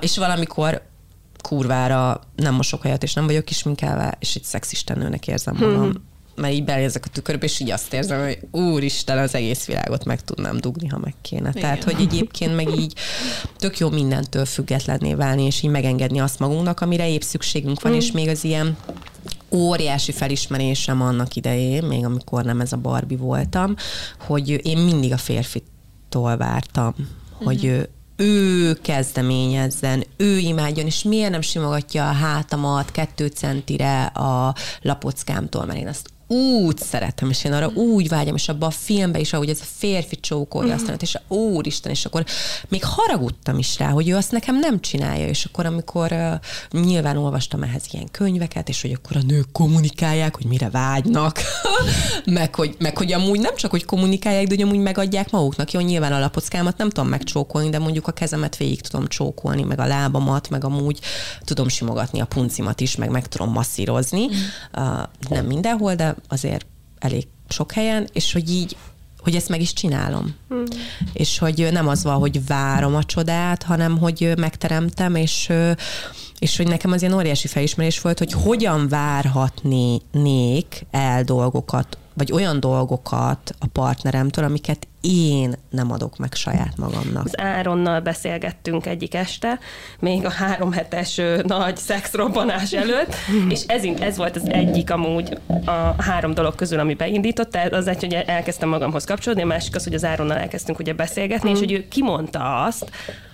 [0.00, 0.82] És valamikor
[1.42, 5.80] kurvára nem mosok hajat, és nem vagyok kisminkelve, és egy szexistennőnek érzem magam.
[5.80, 10.04] Hmm mert így belézek a tükörbe, és így azt érzem, hogy úristen, az egész világot
[10.04, 11.48] meg tudnám dugni, ha meg kéne.
[11.48, 11.62] Igen.
[11.62, 12.94] Tehát, hogy egyébként meg így
[13.58, 17.96] tök jó mindentől függetlenné válni, és így megengedni azt magunknak, amire épp szükségünk van, mm.
[17.96, 18.76] és még az ilyen
[19.56, 23.74] óriási felismerésem annak idején, még amikor nem ez a Barbie voltam,
[24.26, 26.94] hogy én mindig a férfitól vártam,
[27.32, 27.74] hogy mm-hmm.
[27.74, 35.64] ő, ő kezdeményezzen, ő imádjon, és miért nem simogatja a hátamat kettő centire a lapockámtól,
[35.64, 39.32] mert én azt úgy szeretem, és én arra úgy vágyom, és abban a filmben is,
[39.32, 40.76] ahogy ez a férfi csókolja mm.
[40.76, 42.24] aztán, és úristen, és akkor
[42.68, 47.16] még haragudtam is rá, hogy ő azt nekem nem csinálja, és akkor amikor uh, nyilván
[47.16, 51.40] olvastam ehhez ilyen könyveket, és hogy akkor a nők kommunikálják, hogy mire vágynak,
[52.24, 55.72] meg, hogy, meg hogy amúgy nem csak, hogy kommunikálják, de hogy amúgy megadják maguknak.
[55.72, 59.80] Jó, nyilván a lapockámat nem tudom megcsókolni, de mondjuk a kezemet végig tudom csókolni, meg
[59.80, 61.00] a lábamat, meg amúgy
[61.44, 64.26] tudom simogatni a puncimat is, meg meg tudom masszírozni.
[64.26, 64.82] Mm.
[64.82, 66.66] Uh, nem mindenhol, de azért
[66.98, 68.76] elég sok helyen, és hogy így
[69.26, 70.34] hogy ezt meg is csinálom.
[70.54, 70.64] Mm.
[71.12, 75.52] És hogy nem az van, hogy várom a csodát, hanem hogy megteremtem, és,
[76.38, 82.60] és hogy nekem az ilyen óriási felismerés volt, hogy hogyan várhatnék el dolgokat vagy olyan
[82.60, 87.24] dolgokat a partneremtől, amiket én nem adok meg saját magamnak.
[87.24, 89.58] Az Áronnal beszélgettünk egyik este,
[89.98, 93.14] még a három hetes nagy szexrobbanás előtt,
[93.54, 98.00] és ez, ez volt az egyik amúgy a három dolog közül, ami beindított, az egy,
[98.00, 101.52] hogy elkezdtem magamhoz kapcsolódni, a másik az, hogy az Áronnal elkezdtünk ugye beszélgetni, mm.
[101.52, 102.90] és hogy ő kimondta azt,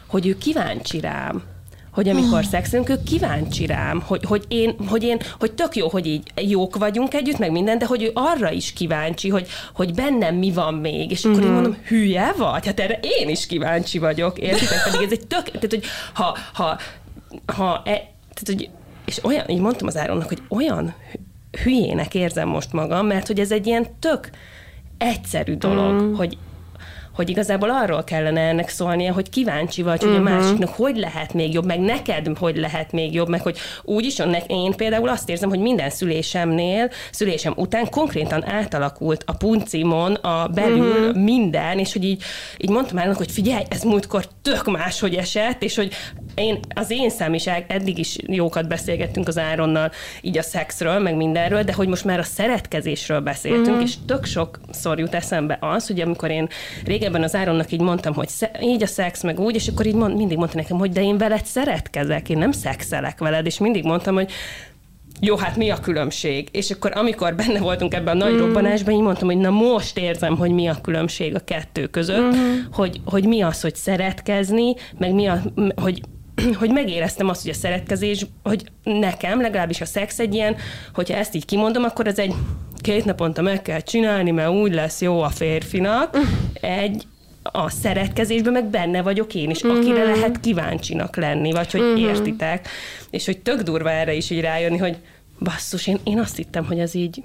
[0.06, 1.42] hogy ő kíváncsi rám,
[1.92, 2.44] hogy amikor oh.
[2.44, 6.76] szexünk, ő kíváncsi rám, hogy, hogy, én, hogy én, hogy tök jó, hogy így jók
[6.76, 10.74] vagyunk együtt, meg minden, de hogy ő arra is kíváncsi, hogy, hogy bennem mi van
[10.74, 11.46] még, és akkor mm-hmm.
[11.46, 12.66] én mondom, hülye vagy?
[12.66, 14.82] Hát erre én is kíváncsi vagyok, értitek?
[14.84, 16.78] Pedig ez egy tök, tehát hogy ha, ha,
[17.46, 18.70] ha e, tehát, hogy,
[19.04, 20.94] és olyan, így mondtam az Áronnak, hogy olyan
[21.62, 24.30] hülyének érzem most magam, mert hogy ez egy ilyen tök
[24.98, 26.14] egyszerű dolog, mm.
[26.14, 26.38] hogy
[27.14, 30.26] hogy igazából arról kellene ennek szólnia, hogy kíváncsi vagy, hogy uh-huh.
[30.26, 30.38] a mhm.
[30.38, 34.18] másiknak hogy lehet még jobb, meg neked hogy lehet még jobb, meg hogy úgy is,
[34.46, 41.00] én például azt érzem, hogy minden szülésemnél, szülésem után konkrétan átalakult a puncimon, a belül
[41.00, 41.22] uh-huh.
[41.22, 42.22] minden, és hogy így,
[42.58, 45.92] így mondtam el, hogy figyelj, ez múltkor tök máshogy esett, és hogy
[46.34, 51.16] én, az én szám is eddig is jókat beszélgettünk az Áronnal, így a szexről, meg
[51.16, 53.82] mindenről, de hogy most már a szeretkezésről beszéltünk, uh-huh.
[53.82, 56.48] és tök sokszor jut eszembe az, hogy amikor én
[57.02, 58.28] régebben az Áronnak így mondtam, hogy
[58.60, 61.18] így a szex, meg úgy, és akkor így mond, mindig mondta nekem, hogy de én
[61.18, 64.30] veled szeretkezek, én nem szexelek veled, és mindig mondtam, hogy
[65.20, 66.48] jó, hát mi a különbség?
[66.52, 68.38] És akkor amikor benne voltunk ebben a nagy mm.
[68.38, 72.58] robbanásban, így mondtam, hogy na most érzem, hogy mi a különbség a kettő között, mm.
[72.72, 75.42] hogy, hogy mi az, hogy szeretkezni, meg mi a,
[75.74, 76.00] hogy
[76.58, 80.56] hogy megéreztem azt, hogy a szeretkezés, hogy nekem legalábbis a szex egy ilyen,
[80.94, 82.34] hogyha ezt így kimondom, akkor ez egy
[82.82, 86.16] két naponta meg kell csinálni, mert úgy lesz jó a férfinak.
[86.60, 87.06] Egy,
[87.42, 90.16] a szeretkezésben meg benne vagyok én is, akire uh-huh.
[90.16, 92.00] lehet kíváncsinak lenni, vagy hogy uh-huh.
[92.00, 92.68] értitek.
[93.10, 94.96] És hogy tök durva erre is így rájönni, hogy
[95.38, 97.22] basszus, én, én azt hittem, hogy ez így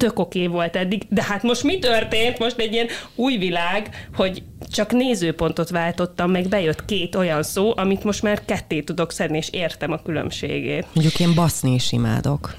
[0.00, 2.38] tök oké volt eddig, de hát most mi történt?
[2.38, 8.04] Most egy ilyen új világ, hogy csak nézőpontot váltottam, meg bejött két olyan szó, amit
[8.04, 10.86] most már ketté tudok szedni, és értem a különbségét.
[10.92, 12.56] Mondjuk én baszni is imádok.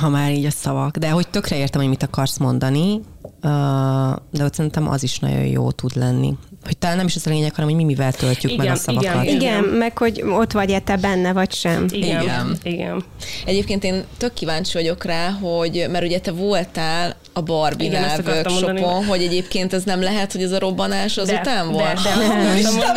[0.00, 0.96] ha már így a szavak.
[0.96, 3.00] De hogy tökre értem, hogy mit akarsz mondani,
[4.30, 6.34] de ott szerintem az is nagyon jó tud lenni.
[6.64, 8.78] Hogy talán nem is az a lényeg, hanem hogy mi mivel töltjük igen, meg a
[8.78, 9.22] szavakat.
[9.22, 11.86] Igen, igen, meg hogy ott vagy-e te benne, vagy sem.
[11.90, 12.58] Igen, igen.
[12.62, 13.04] igen.
[13.44, 19.04] Egyébként én tök kíváncsi vagyok rá, hogy, mert ugye te voltál a Barbie igen, workshopon,
[19.04, 22.02] hogy egyébként ez nem lehet, hogy ez a robbanás az de, után volt.
[22.02, 22.92] De, de, de,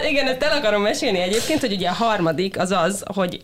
[0.00, 3.40] de, igen, ezt el akarom mesélni egyébként, hogy ugye a harmadik az az, hogy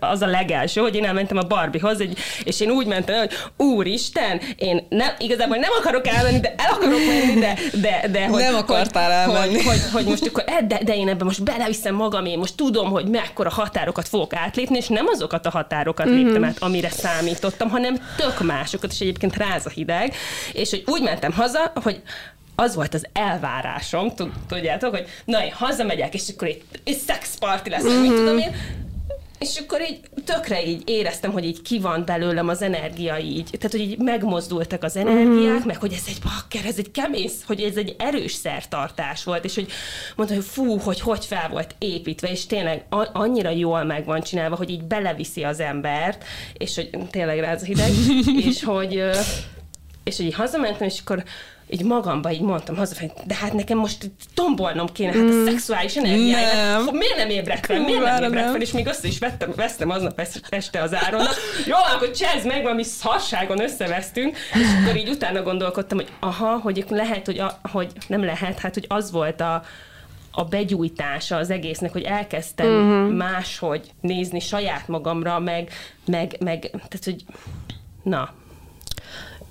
[0.00, 2.02] az a legelső, hogy én elmentem a Barbiehoz,
[2.44, 6.98] és én úgy mentem, hogy úristen, én nem, igazából nem akarok elmenni, de el akarok
[7.06, 9.54] menni, de, de, de hogy, nem akartál elmenni.
[9.54, 12.56] Hogy, hogy, hogy, most akkor, eh, de, de én ebben most beleviszem magam, én most
[12.56, 16.24] tudom, hogy mekkora határokat fogok átlépni, és nem azokat a határokat mm-hmm.
[16.24, 20.14] léptem át, amire számítottam, hanem tök másokat, és egyébként ráz a hideg,
[20.52, 22.02] és hogy úgy mentem haza, hogy
[22.54, 24.12] az volt az elvárásom,
[24.48, 28.00] tudjátok, hogy na, én hazamegyek, és akkor egy, egy szexparti lesz, mm-hmm.
[28.00, 28.54] mit tudom én,
[29.38, 33.50] és akkor így tökre így éreztem, hogy így ki van belőlem az energia így.
[33.52, 35.66] Tehát, hogy így megmozdultak az energiák, mm.
[35.66, 39.54] meg hogy ez egy bakker, ez egy kemész, hogy ez egy erős szertartás volt, és
[39.54, 39.70] hogy
[40.16, 44.56] mondta, hogy fú, hogy hogy fel volt építve, és tényleg annyira jól meg van csinálva,
[44.56, 47.90] hogy így beleviszi az embert, és hogy tényleg rá az hideg,
[48.48, 49.02] és hogy,
[50.04, 51.24] és hogy így hazamentem, és akkor
[51.70, 55.44] így magamba így mondtam hazafelé, de hát nekem most tombolnom kéne, hát a mm.
[55.44, 56.92] szexuális energiáját.
[56.92, 57.80] Miért nem ébredt fel?
[57.80, 58.60] Miért nem ébredt fel?
[58.60, 61.26] És még össze is vettem, vesztem aznap este az áron.
[61.66, 66.84] Jó, akkor csezd meg, valami szarságon összevesztünk, és akkor így utána gondolkodtam, hogy aha, hogy
[66.88, 69.62] lehet, hogy, a, hogy nem lehet, hát hogy az volt a,
[70.30, 73.16] a begyújtása az egésznek, hogy elkezdtem uh-huh.
[73.16, 75.70] máshogy nézni saját magamra, meg,
[76.06, 77.24] meg, meg tehát, hogy
[78.02, 78.30] na,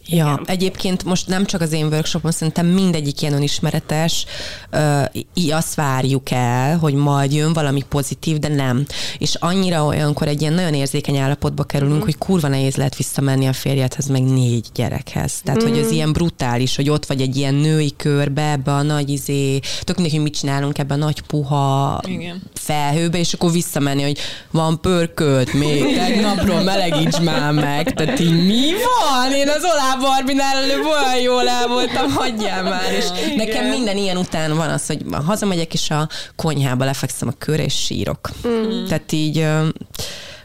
[0.10, 0.44] Ja, Igen.
[0.46, 4.26] egyébként most nem csak az én workshopom, szerintem mindegyik ilyen önismeretes,
[4.72, 8.86] uh, azt várjuk el, hogy majd jön valami pozitív, de nem.
[9.18, 12.04] És annyira olyankor egy ilyen nagyon érzékeny állapotba kerülünk, mm.
[12.04, 15.42] hogy kurva nehéz lehet visszamenni a férjedhez, meg négy gyerekhez.
[15.44, 15.68] Tehát, mm.
[15.68, 19.60] hogy az ilyen brutális, hogy ott vagy egy ilyen női körbe, ebbe a nagy izé,
[19.82, 22.42] tök mindegy, hogy mit csinálunk ebbe a nagy puha Igen.
[22.54, 24.18] felhőbe, és akkor visszamenni, hogy
[24.52, 27.94] van pörkölt még, tegnapról melegíts már meg.
[27.94, 29.34] Tehát így mi van?
[29.34, 32.92] Én az olá Barbinál előbb olyan jól el voltam, hagyjál már.
[32.92, 33.36] És Igen.
[33.36, 37.74] nekem minden ilyen után van az, hogy hazamegyek, és a konyhába lefekszem a kör, és
[37.74, 38.30] sírok.
[38.48, 38.86] Mm.
[38.86, 39.38] Tehát így,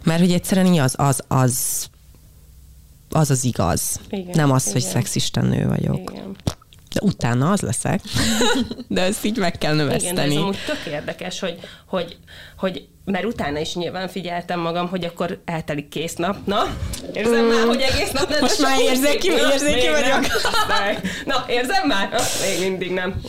[0.05, 1.91] mert hogy egyszerűen így az, az, az
[3.13, 4.01] az az igaz.
[4.09, 4.73] Igen, Nem az, igen.
[4.73, 6.11] hogy szexisten nő vagyok.
[6.11, 6.37] Igen.
[6.93, 8.01] De utána az leszek.
[8.89, 10.13] De ezt így meg kell növeszteni.
[10.13, 12.17] Igen, de ez amúgy tök érdekes, hogy, hogy,
[12.57, 16.37] hogy mert utána is nyilván figyeltem magam, hogy akkor eltelik kész nap.
[16.45, 16.77] Na,
[17.13, 17.49] érzem mm.
[17.49, 20.27] már, hogy egész nap nem Most már érzéki, érzéki vagyok.
[21.25, 22.09] Na, érzem már?
[22.41, 23.21] Még mindig nem.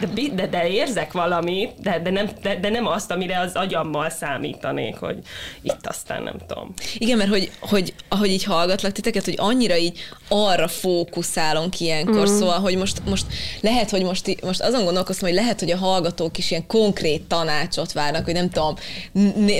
[0.00, 4.10] De, de, de érzek valamit, de, de, nem, de, de nem azt, amire az agyammal
[4.10, 5.18] számítanék, hogy
[5.62, 6.74] itt aztán nem tudom.
[6.98, 9.98] Igen, mert hogy, hogy ahogy így hallgatlak titeket, hogy annyira így
[10.32, 12.38] arra fókuszálunk ilyenkor, mm.
[12.38, 13.26] szóval, hogy most, most
[13.60, 17.92] lehet, hogy most, most azon gondolkoztam, hogy lehet, hogy a hallgatók is ilyen konkrét tanácsot
[17.92, 18.74] várnak, hogy nem tudom,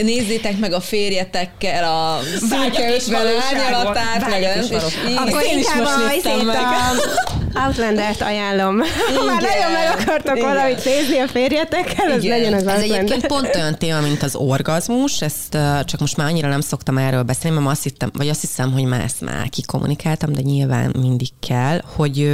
[0.02, 4.70] nézzétek meg a férjetekkel a szürke 50 árnyalatát, meg nem, és
[5.16, 8.78] Akkor én inkább a, a Outlander-t ajánlom.
[9.16, 10.48] Ha már nagyon meg akartok Igen.
[10.48, 15.22] valamit nézni a férjetekkel, az legyen az Ez egyébként pont olyan téma, mint az orgazmus,
[15.22, 18.72] ezt csak most már annyira nem szoktam erről beszélni, mert azt hittem, vagy azt hiszem,
[18.72, 22.30] hogy már ezt már kikommunikáltam, de nyilván mindig kell, hogy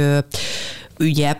[0.99, 1.35] ugye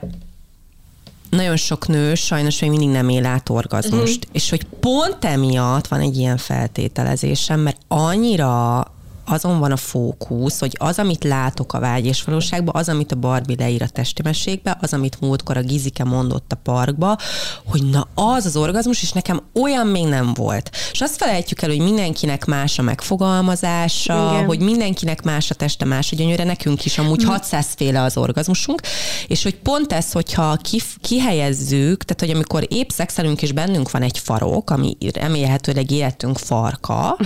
[1.29, 4.31] nagyon sok nő sajnos még mindig nem él át orgazmust, uh-huh.
[4.31, 8.85] és hogy pont emiatt van egy ilyen feltételezésem, mert annyira
[9.27, 13.15] azon van a fókusz, hogy az, amit látok a vágy és valóságban, az, amit a
[13.15, 17.17] Barbie leír a testimeségbe, az, amit múltkor a Gizike mondott a parkba,
[17.65, 20.69] hogy na az az orgazmus, és nekem olyan még nem volt.
[20.91, 24.45] És azt felejtjük el, hogy mindenkinek más a megfogalmazása, Igen.
[24.45, 27.27] hogy mindenkinek más a teste, más a gyönyöre, nekünk is amúgy mm.
[27.27, 28.81] 600 féle az orgazmusunk,
[29.27, 34.01] és hogy pont ez, hogyha ki, kihelyezzük, tehát hogy amikor épp szexelünk, és bennünk van
[34.01, 37.17] egy farok, ami remélhetőleg életünk farka,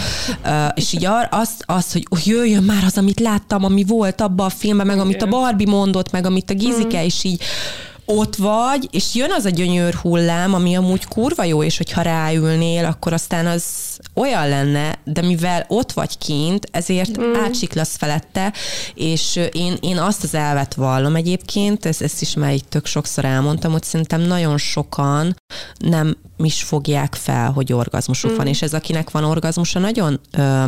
[0.73, 4.85] és így azt, azt hogy jöjjön már az, amit láttam, ami volt abban a filmben,
[4.85, 7.05] meg amit a Barbie mondott, meg amit a Gizike, mm.
[7.05, 7.41] és így
[8.05, 12.85] ott vagy, és jön az a gyönyör hullám, ami amúgy kurva jó, és hogyha ráülnél,
[12.85, 13.65] akkor aztán az
[14.13, 17.33] olyan lenne, de mivel ott vagy kint, ezért mm.
[17.35, 18.53] átsiklasz felette,
[18.93, 23.25] és én, én azt az elvet vallom egyébként, ezt, ezt is már így tök sokszor
[23.25, 25.35] elmondtam, hogy szerintem nagyon sokan
[25.77, 28.35] nem is fogják fel, hogy orgazmusuk mm.
[28.35, 30.63] van, és ez akinek van orgazmusa, nagyon ö,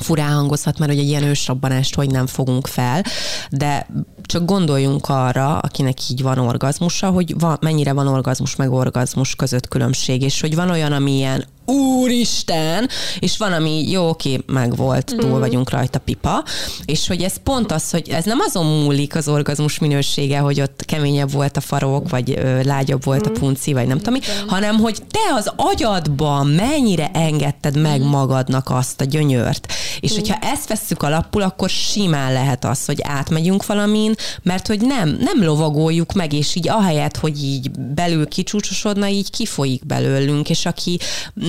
[0.00, 3.04] furán hangozhat, mert hogy egy ilyen ősrobbanást hogy nem fogunk fel,
[3.50, 3.86] de
[4.22, 9.68] csak gondoljunk arra, akinek így van orgazmusa, hogy van, mennyire van orgazmus meg orgazmus között
[9.68, 15.14] különbség, és hogy van olyan, ami ilyen úristen, és van, ami jó, oké, meg volt,
[15.16, 15.38] túl mm.
[15.38, 16.44] vagyunk rajta pipa,
[16.84, 20.84] és hogy ez pont az, hogy ez nem azon múlik az orgazmus minősége, hogy ott
[20.84, 23.34] keményebb volt a farok, vagy ö, lágyabb volt mm.
[23.34, 28.08] a punci, vagy nem tudom mi, hanem hogy te az agyadban mennyire engedted meg mm.
[28.08, 29.72] magadnak azt a gyönyört.
[30.00, 30.14] És mm.
[30.14, 35.44] hogyha ezt vesszük alapul, akkor simán lehet az, hogy átmegyünk valamin, mert hogy nem, nem
[35.44, 40.98] lovagoljuk meg, és így ahelyett, hogy így belül kicsúcsosodna, így kifolyik belőlünk, és aki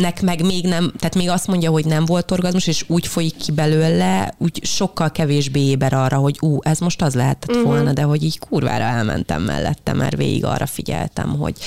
[0.10, 3.36] akinek meg még nem, tehát még azt mondja, hogy nem volt orgazmus, és úgy folyik
[3.36, 7.66] ki belőle, úgy sokkal kevésbé éber arra, hogy ú, ez most az lehetett uh-huh.
[7.66, 11.58] volna, de hogy így kurvára elmentem mellette, mert végig arra figyeltem, hogy,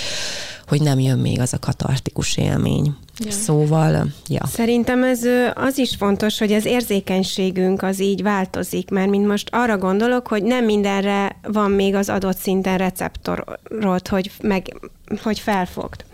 [0.68, 2.94] hogy nem jön még az a katartikus élmény.
[3.18, 3.30] Ja.
[3.30, 4.46] Szóval, ja.
[4.46, 5.20] Szerintem ez
[5.54, 10.42] az is fontos, hogy az érzékenységünk az így változik, mert mint most arra gondolok, hogy
[10.42, 14.76] nem mindenre van még az adott szinten receptorod, hogy, meg,
[15.22, 16.04] hogy felfogd.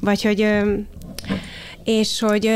[0.00, 0.46] Vagy hogy
[1.84, 2.50] és hogy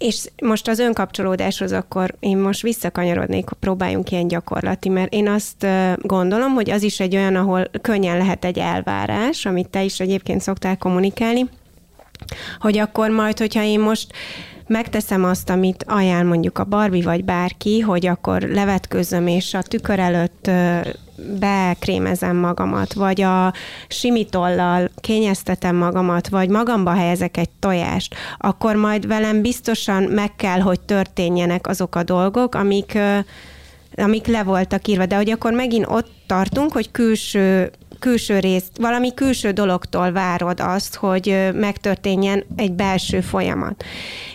[0.00, 6.52] és most az önkapcsolódáshoz akkor én most visszakanyarodnék, próbáljunk ilyen gyakorlati, mert én azt gondolom,
[6.52, 10.76] hogy az is egy olyan, ahol könnyen lehet egy elvárás, amit te is egyébként szoktál
[10.76, 11.48] kommunikálni,
[12.58, 14.12] hogy akkor majd, hogyha én most
[14.66, 19.98] megteszem azt, amit ajánl mondjuk a Barbie vagy bárki, hogy akkor levetkőzöm és a tükör
[19.98, 20.50] előtt
[21.38, 23.52] bekrémezem magamat, vagy a
[23.88, 30.80] simitollal kényeztetem magamat, vagy magamba helyezek egy tojást, akkor majd velem biztosan meg kell, hogy
[30.80, 32.98] történjenek azok a dolgok, amik
[33.96, 39.14] amik le voltak írva, de hogy akkor megint ott tartunk, hogy külső külső részt, valami
[39.14, 43.84] külső dologtól várod azt, hogy megtörténjen egy belső folyamat.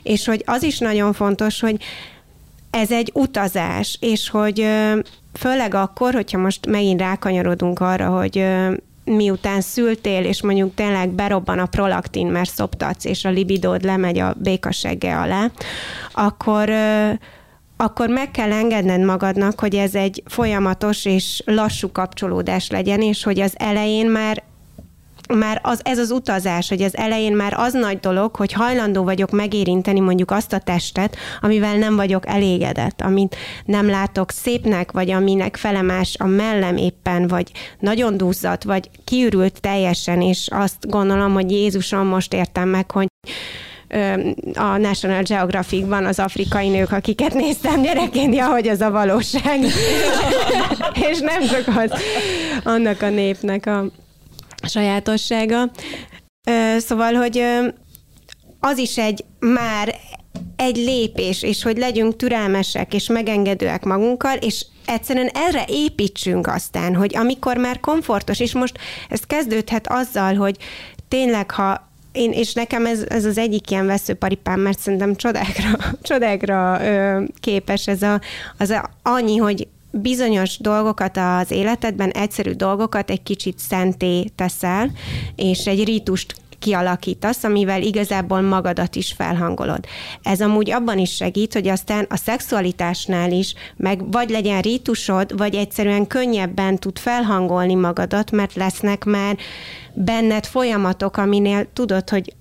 [0.03, 1.77] És hogy az is nagyon fontos, hogy
[2.75, 4.67] ez egy utazás, és hogy
[5.33, 8.45] főleg akkor, hogyha most megint rákanyarodunk arra, hogy
[9.03, 14.35] miután szültél, és mondjuk tényleg berobban a prolaktin, mert szoptatsz, és a libidód lemegy a
[14.37, 15.51] békasegge alá,
[16.13, 16.69] akkor
[17.77, 23.39] akkor meg kell engedned magadnak, hogy ez egy folyamatos és lassú kapcsolódás legyen, és hogy
[23.39, 24.43] az elején már
[25.33, 29.31] már az, ez az utazás, hogy az elején már az nagy dolog, hogy hajlandó vagyok
[29.31, 33.35] megérinteni mondjuk azt a testet, amivel nem vagyok elégedett, amit
[33.65, 40.21] nem látok szépnek, vagy aminek felemás a mellem éppen, vagy nagyon duzzat, vagy kiürült teljesen,
[40.21, 43.07] és azt gondolom, hogy Jézusom most értem meg, hogy
[44.53, 49.59] a National Geographic-ban az afrikai nők, akiket néztem gyerekként, ja, hogy az a valóság.
[51.09, 51.91] és nem csak az
[52.63, 53.85] annak a népnek a
[54.67, 55.71] sajátossága.
[56.77, 57.43] Szóval, hogy
[58.59, 59.95] az is egy már
[60.55, 67.17] egy lépés, és hogy legyünk türelmesek és megengedőek magunkkal, és egyszerűen erre építsünk aztán, hogy
[67.17, 68.77] amikor már komfortos, és most
[69.09, 70.57] ez kezdődhet azzal, hogy
[71.07, 75.69] tényleg, ha én, és nekem ez, ez az egyik ilyen veszőparipám, mert szerintem csodákra,
[76.01, 78.21] csodákra ö, képes ez a,
[78.57, 79.67] az a, annyi, hogy
[80.01, 84.91] bizonyos dolgokat az életedben, egyszerű dolgokat egy kicsit szenté teszel,
[85.35, 89.85] és egy rítust kialakítasz, amivel igazából magadat is felhangolod.
[90.23, 95.55] Ez amúgy abban is segít, hogy aztán a szexualitásnál is, meg vagy legyen rítusod, vagy
[95.55, 99.37] egyszerűen könnyebben tud felhangolni magadat, mert lesznek már
[99.93, 102.33] benned folyamatok, aminél tudod, hogy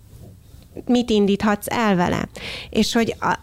[0.87, 2.29] mit indíthatsz el vele.
[2.71, 3.39] És hogy a,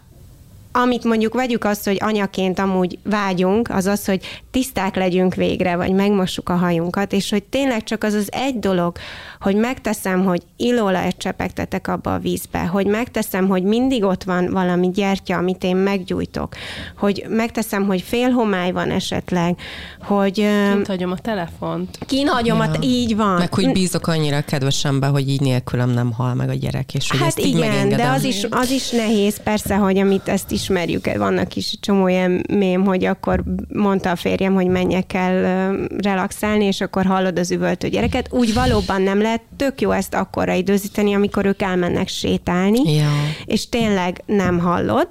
[0.72, 5.92] amit mondjuk vegyük azt, hogy anyaként amúgy vágyunk, az az, hogy tiszták legyünk végre, vagy
[5.92, 8.96] megmossuk a hajunkat, és hogy tényleg csak az az egy dolog,
[9.40, 14.90] hogy megteszem, hogy illóolajat csepegtetek abba a vízbe, hogy megteszem, hogy mindig ott van valami
[14.90, 16.54] gyertya, amit én meggyújtok,
[16.96, 19.58] hogy megteszem, hogy fél homály van esetleg,
[20.00, 20.34] hogy...
[20.72, 21.98] Kint hagyom a telefont.
[22.06, 22.64] Kint hagyom, ja.
[22.64, 23.38] a, így van.
[23.38, 27.10] Meg hogy bízok annyira a kedvesembe, hogy így nélkülem nem hal meg a gyerek, és
[27.10, 28.06] hogy hát ezt igen, így megengedem.
[28.06, 32.46] de az is, az is nehéz, persze, hogy amit ezt ismerjük, vannak is csomó ilyen
[32.52, 37.88] mém, hogy akkor mondta a férjem, hogy menjek el relaxálni, és akkor hallod az üvöltő
[37.88, 38.28] gyereket.
[38.30, 43.10] Úgy valóban nem lehet tök jó ezt akkorra időzíteni, amikor ők elmennek sétálni, ja.
[43.44, 45.06] és tényleg nem hallod,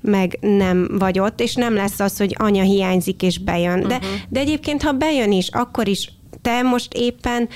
[0.00, 3.80] meg nem vagy ott, és nem lesz az, hogy anya hiányzik és bejön.
[3.80, 4.10] De, uh-huh.
[4.28, 7.48] de egyébként, ha bejön is, akkor is te most éppen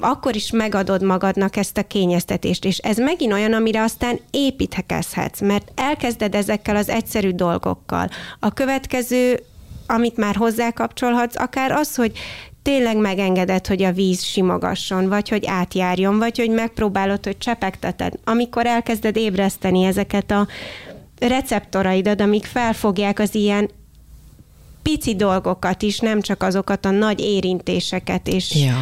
[0.00, 5.72] akkor is megadod magadnak ezt a kényeztetést, és ez megint olyan, amire aztán építkezhetsz, mert
[5.74, 8.08] elkezded ezekkel az egyszerű dolgokkal.
[8.40, 9.42] A következő
[9.90, 12.12] amit már hozzákapcsolhatsz, akár az, hogy
[12.62, 18.12] tényleg megengeded, hogy a víz simogasson, vagy hogy átjárjon, vagy hogy megpróbálod, hogy csepegteted.
[18.24, 20.46] Amikor elkezded ébreszteni ezeket a
[21.18, 23.70] receptoraidat, amik felfogják az ilyen
[24.82, 28.76] pici dolgokat is, nem csak azokat a nagy érintéseket és ja.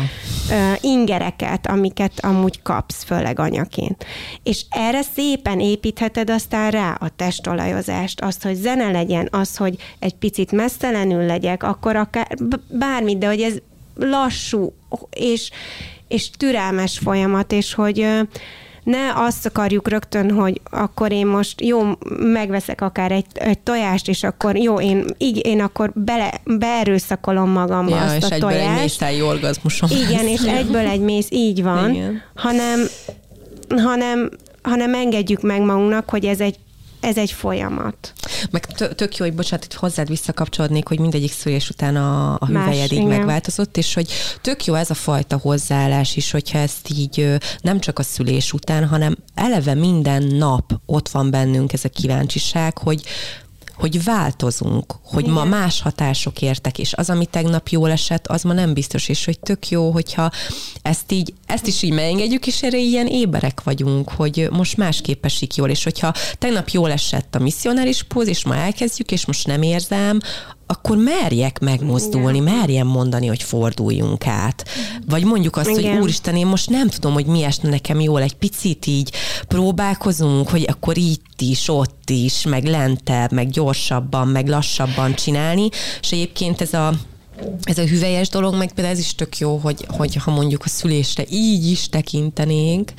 [0.81, 4.05] ingereket, amiket amúgy kapsz, főleg anyaként.
[4.43, 10.15] És erre szépen építheted aztán rá a testolajozást, azt, hogy zene legyen, az, hogy egy
[10.15, 12.29] picit messzelenül legyek, akkor akár
[12.69, 13.55] bármit, de hogy ez
[13.95, 14.73] lassú
[15.11, 15.51] és,
[16.09, 18.07] és türelmes folyamat, és hogy
[18.87, 21.83] ne azt akarjuk rögtön, hogy akkor én most jó,
[22.19, 27.97] megveszek akár egy, egy tojást, és akkor jó, én, így, én akkor bele, beerőszakolom magamba
[27.97, 29.03] ja, azt és a tojást.
[29.03, 29.89] egy orgazmusom.
[29.91, 32.23] Igen, és egyből egy mész, így van, Igen.
[32.35, 32.81] hanem
[33.69, 34.31] hanem
[34.63, 36.59] hanem engedjük meg magunknak, hogy ez egy
[37.01, 38.13] ez egy folyamat.
[38.51, 42.93] Meg tök jó, hogy bocsánat, itt hozzád visszakapcsolódnék, hogy mindegyik szülés után a, a hüvelyed
[42.93, 47.81] így megváltozott, és hogy tök jó ez a fajta hozzáállás is, hogyha ezt így nem
[47.81, 53.03] csak a szülés után, hanem eleve minden nap ott van bennünk ez a kíváncsiság, hogy
[53.77, 55.35] hogy változunk, hogy Igen.
[55.35, 59.25] ma más hatások értek, és az, ami tegnap jól esett, az ma nem biztos, és
[59.25, 60.31] hogy tök jó, hogyha
[60.83, 65.55] ezt így, ezt is így megengedjük, és erre ilyen éberek vagyunk, hogy most másképp esik
[65.55, 69.63] jól, és hogyha tegnap jól esett a misszionáris póz, és ma elkezdjük, és most nem
[69.63, 70.21] érzem,
[70.67, 72.55] akkor merjek megmozdulni, Igen.
[72.55, 74.65] merjem mondani, hogy forduljunk át.
[75.07, 75.93] Vagy mondjuk azt, Igen.
[75.93, 79.13] hogy úristen, én most nem tudom, hogy mi esne nekem jól, egy picit így
[79.49, 85.69] próbálkozunk, hogy akkor itt is, ott is, meg lentebb, meg gyorsabban, meg lassabban csinálni,
[86.01, 86.93] és egyébként ez a
[87.63, 90.69] ez a hüvelyes dolog, meg például ez is tök jó, hogy, hogy ha mondjuk a
[90.69, 92.93] szülésre így is tekintenénk,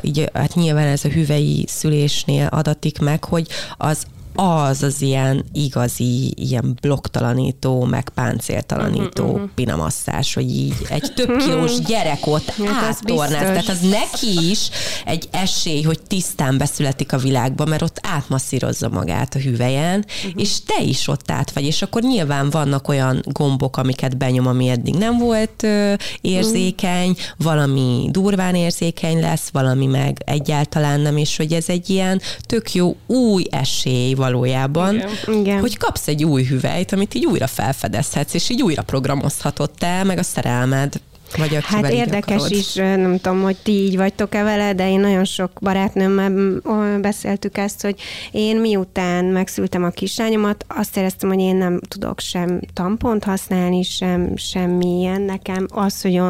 [0.00, 4.06] így, hát nyilván ez a hüvei szülésnél adatik meg, hogy az
[4.40, 9.50] az az ilyen igazi, ilyen blokktalanító, meg páncéltalanító uh-huh, uh-huh.
[9.54, 13.30] pinamasszás, hogy így egy több kilós gyerek ott hát áttornáz.
[13.30, 14.68] Tehát az neki is
[15.04, 20.42] egy esély, hogy tisztán beszületik a világba, mert ott átmasszírozza magát a hüvelyen, uh-huh.
[20.42, 24.68] és te is ott át vagy, és akkor nyilván vannak olyan gombok, amiket benyom, ami
[24.68, 27.24] eddig nem volt ö, érzékeny, uh-huh.
[27.36, 32.96] valami durván érzékeny lesz, valami meg egyáltalán nem, és hogy ez egy ilyen tök jó
[33.06, 35.60] új esély valójában, Igen.
[35.60, 40.18] hogy kapsz egy új hüvelyt, amit így újra felfedezhetsz, és így újra programozhatod te, meg
[40.18, 41.00] a szerelmed.
[41.36, 42.50] Vagy hát érdekes akarod.
[42.50, 46.60] is, nem tudom, hogy ti így vagytok-e vele, de én nagyon sok barátnőmmel
[47.00, 48.00] beszéltük ezt, hogy
[48.30, 54.36] én miután megszültem a kislányomat, azt éreztem, hogy én nem tudok sem tampont használni, sem
[54.36, 55.22] semmilyen.
[55.22, 56.20] Nekem az, hogy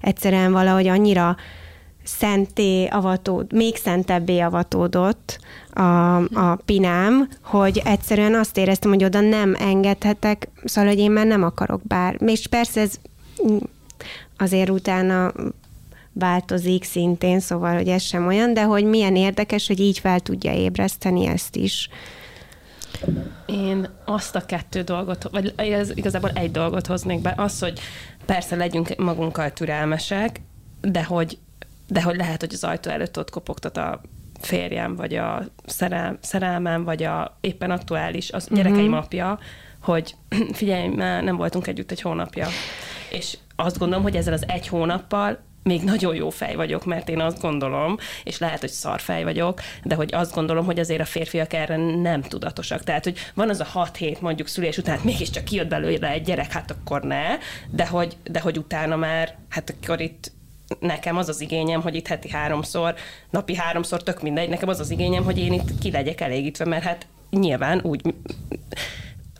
[0.00, 1.36] egyszerűen valahogy annyira
[2.18, 5.38] szenté avatód, még szentebbé avatódott
[5.70, 11.26] a, a pinám, hogy egyszerűen azt éreztem, hogy oda nem engedhetek, szóval, hogy én már
[11.26, 12.16] nem akarok bár.
[12.26, 12.94] És persze ez
[14.36, 15.32] azért utána
[16.12, 20.52] változik szintén, szóval, hogy ez sem olyan, de hogy milyen érdekes, hogy így fel tudja
[20.52, 21.88] ébreszteni ezt is.
[23.46, 27.80] Én azt a kettő dolgot, vagy ez igazából egy dolgot hoznék be, az, hogy
[28.26, 30.40] persze legyünk magunkkal türelmesek,
[30.80, 31.38] de hogy
[31.90, 34.00] de hogy lehet, hogy az ajtó előtt ott kopogtat a
[34.40, 38.58] férjem, vagy a szerel, szerelmem, vagy a éppen aktuális, az uh-huh.
[38.58, 39.38] gyerekeim apja,
[39.82, 40.14] hogy
[40.52, 42.48] figyelj, már nem voltunk együtt egy hónapja.
[43.10, 47.20] És azt gondolom, hogy ezzel az egy hónappal még nagyon jó fej vagyok, mert én
[47.20, 51.52] azt gondolom, és lehet, hogy szarfej vagyok, de hogy azt gondolom, hogy azért a férfiak
[51.52, 52.82] erre nem tudatosak.
[52.82, 56.22] Tehát, hogy van az a hat hét mondjuk szülés után, hát mégiscsak kijött belőle egy
[56.22, 57.24] gyerek, hát akkor ne,
[57.70, 60.32] de hogy, de hogy utána már, hát akkor itt
[60.78, 62.94] nekem az az igényem, hogy itt heti háromszor,
[63.30, 66.84] napi háromszor, tök mindegy, nekem az az igényem, hogy én itt ki legyek elégítve, mert
[66.84, 68.14] hát nyilván úgy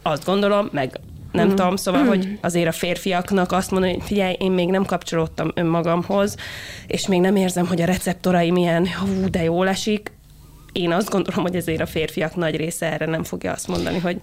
[0.03, 1.01] azt gondolom, meg
[1.33, 1.49] nem mm.
[1.49, 2.07] tudom, szóval, mm.
[2.07, 6.37] hogy azért a férfiaknak azt mondani, hogy figyelj, én még nem kapcsolódtam önmagamhoz,
[6.87, 10.13] és még nem érzem, hogy a receptorai milyen, hú, de jól esik.
[10.73, 14.21] Én azt gondolom, hogy ezért a férfiak nagy része erre nem fogja azt mondani, hogy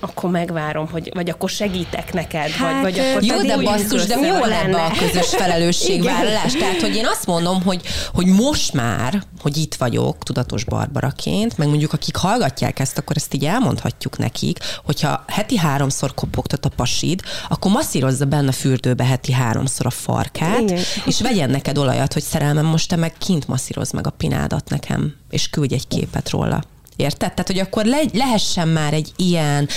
[0.00, 4.16] akkor megvárom, hogy, vagy akkor segítek neked, hát, vagy, vagy akkor Jó, de basszus, de
[4.16, 6.52] jó lenne a közös felelősségvállalás.
[6.52, 7.82] Tehát, hogy én azt mondom, hogy,
[8.14, 13.34] hogy most már, hogy itt vagyok, tudatos barbaraként, meg mondjuk akik hallgatják ezt, akkor ezt
[13.34, 19.32] így elmondhatjuk nekik, hogyha heti háromszor kopogtat a pasid, akkor masszírozza benne a fürdőbe heti
[19.32, 20.82] háromszor a farkát, Igen.
[21.04, 25.14] és vegyen neked olajat, hogy szerelmem, most te meg kint masszírozd meg a pinádat nekem,
[25.30, 26.62] és küldj egy képet róla.
[26.98, 27.18] Érted?
[27.18, 29.68] Tehát, hogy akkor le, lehessen már egy ilyen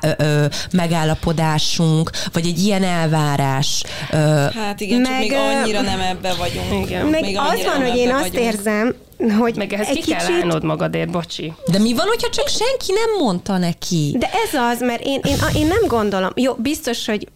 [0.00, 3.82] ö, ö, megállapodásunk, vagy egy ilyen elvárás.
[4.10, 4.16] Ö,
[4.54, 6.86] hát igen, meg, csak még annyira nem ebbe vagyunk.
[6.86, 7.06] Igen.
[7.06, 8.44] Meg még az van, hogy én azt vagyunk.
[8.44, 8.94] érzem,
[9.38, 10.16] hogy Meg ehhez ki kicsit...
[10.16, 11.52] kell állnod magadért, bocsi.
[11.66, 14.14] De mi van, hogyha csak senki nem mondta neki?
[14.18, 16.30] De ez az, mert én, én, én nem gondolom.
[16.34, 17.28] Jó, biztos, hogy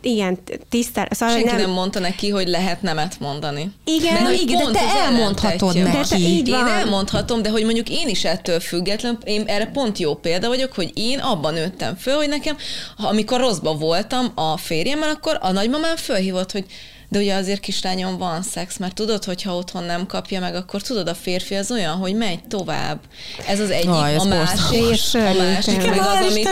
[0.00, 0.38] igen,
[0.68, 1.08] tisztel.
[1.10, 1.60] Szóval Senki nem...
[1.60, 3.72] nem mondta neki, hogy lehet nemet mondani.
[3.84, 5.96] Igen, Mert Na, igen de te elmondhatod neki.
[5.96, 6.66] De te így van.
[6.66, 10.72] Én elmondhatom, de hogy mondjuk én is ettől független, én erre pont jó példa vagyok,
[10.72, 12.56] hogy én abban nőttem föl, hogy nekem,
[12.96, 16.64] amikor rosszba voltam a férjemmel, akkor a nagymamám fölhívott, hogy
[17.08, 20.82] de ugye azért kislányom van szex, mert tudod, hogy ha otthon nem kapja meg, akkor
[20.82, 23.00] tudod, a férfi az olyan, hogy megy tovább.
[23.46, 23.90] Ez az egyik.
[23.90, 26.48] Aj, ez a másik, a másik meg az, amit,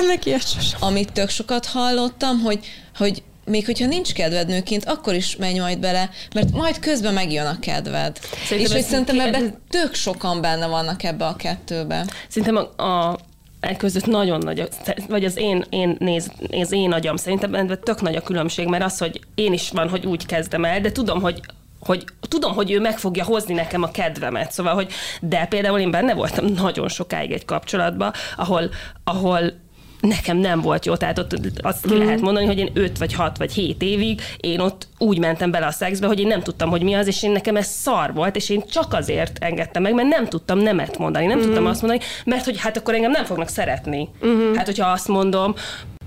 [0.81, 2.59] amit tök sokat hallottam, hogy,
[2.97, 7.47] hogy még hogyha nincs kedved nőként, akkor is menj majd bele, mert majd közben megjön
[7.47, 8.19] a kedved.
[8.47, 12.07] Szerintem és hogy szerintem ebben tök sokan benne vannak ebbe a kettőbe.
[12.29, 13.19] Szerintem a, a
[13.65, 14.69] e között nagyon nagy,
[15.09, 18.85] vagy az én, én néz, néz én agyam szerintem ebben tök nagy a különbség, mert
[18.85, 21.41] az, hogy én is van, hogy úgy kezdem el, de tudom, hogy
[21.87, 24.53] hogy tudom, hogy ő meg fogja hozni nekem a kedvemet.
[24.53, 28.71] Szóval, hogy de például én benne voltam nagyon sokáig egy kapcsolatban, ahol,
[29.05, 29.53] ahol
[30.01, 32.25] nekem nem volt jó, tehát ott azt ki lehet mhm.
[32.25, 35.71] mondani, hogy én 5 vagy 6 vagy 7 évig én ott úgy mentem bele a
[35.71, 38.49] szexbe, hogy én nem tudtam, hogy mi az, és én nekem ez szar volt, és
[38.49, 41.43] én csak azért engedtem meg, mert nem tudtam nemet mondani, nem mm.
[41.43, 44.09] tudtam azt mondani, mert hogy hát akkor engem nem fognak szeretni.
[44.27, 44.55] Mm-hmm.
[44.55, 45.55] Hát, hogyha azt mondom,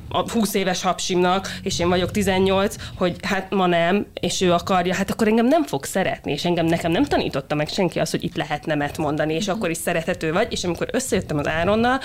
[0.09, 4.95] a 20 éves hapsimnak, és én vagyok 18, hogy hát ma nem, és ő akarja,
[4.95, 8.23] hát akkor engem nem fog szeretni, és engem nekem nem tanította meg senki azt, hogy
[8.23, 9.53] itt lehet nemet mondani, és mm.
[9.53, 11.99] akkor is szerethető vagy, és amikor összejöttem az Áronnal,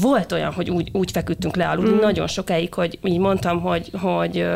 [0.00, 2.00] volt olyan, hogy úgy, úgy feküdtünk le aludni mm.
[2.00, 4.46] nagyon sokáig, hogy így mondtam, hogy, hogy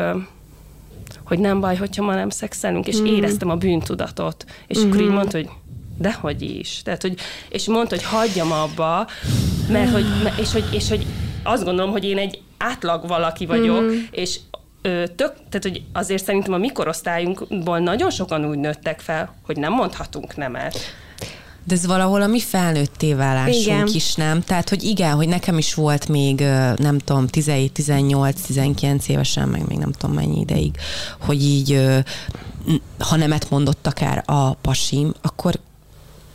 [1.23, 3.05] hogy nem baj, hogyha ma nem szexelünk, és mm.
[3.05, 4.45] éreztem a bűntudatot.
[4.67, 4.89] És mm-hmm.
[4.89, 5.49] akkor így mondta, hogy
[5.97, 6.81] dehogy is.
[6.83, 7.19] Tehát, hogy,
[7.49, 9.07] és mondta, hogy hagyjam abba,
[9.69, 10.05] mert hogy,
[10.39, 11.05] és hogy, és hogy
[11.43, 13.97] azt gondolom, hogy én egy átlag valaki vagyok, mm.
[14.11, 14.39] és
[14.81, 19.57] ö, tök, tehát hogy azért szerintem a mi korosztályunkból nagyon sokan úgy nőttek fel, hogy
[19.57, 20.77] nem mondhatunk nemet.
[21.69, 23.87] De ez valahol a mi felnőtté válásunk igen.
[23.93, 24.43] is, nem?
[24.43, 26.39] Tehát, hogy igen, hogy nekem is volt még,
[26.75, 30.75] nem tudom, 17, 18, 19 évesen, meg még nem tudom mennyi ideig,
[31.19, 31.81] hogy így,
[32.99, 35.59] ha nemet mondott akár a pasim, akkor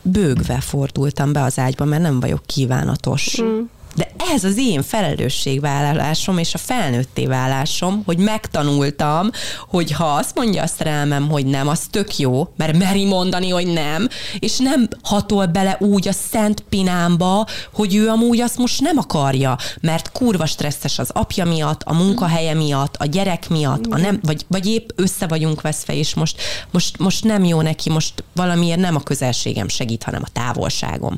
[0.01, 3.41] bőgve fordultam be az ágyba, mert nem vagyok kívánatos.
[3.41, 3.59] Mm.
[3.95, 9.29] De ez az én felelősségvállalásom és a felnőtté válásom, hogy megtanultam,
[9.69, 13.67] hogy ha azt mondja a szerelmem, hogy nem, az tök jó, mert meri mondani, hogy
[13.67, 14.07] nem,
[14.39, 19.57] és nem hatol bele úgy a szent pinámba, hogy ő amúgy azt most nem akarja,
[19.81, 24.45] mert kurva stresszes az apja miatt, a munkahelye miatt, a gyerek miatt, a nem, vagy,
[24.47, 26.41] vagy épp össze vagyunk veszve, és most,
[26.71, 31.17] most, most nem jó neki, most valamiért nem a közelségem segít, hanem a távolságom.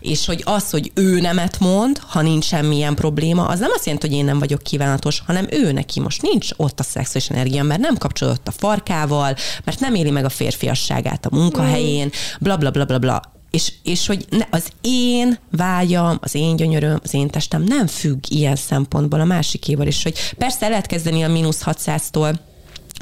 [0.00, 4.08] És hogy az, hogy ő nemet mond, ha nincs semmilyen probléma, az nem azt jelenti,
[4.08, 7.80] hogy én nem vagyok kívánatos, hanem ő neki most nincs ott a szexuális energia, mert
[7.80, 12.10] nem kapcsolódott a farkával, mert nem éli meg a férfiasságát a munkahelyén,
[12.40, 13.22] bla bla bla bla bla.
[13.50, 18.18] És, és hogy ne, az én vágyam, az én gyönyöröm, az én testem nem függ
[18.28, 22.34] ilyen szempontból a másikéval, és hogy persze lehet kezdeni a mínusz 600-tól,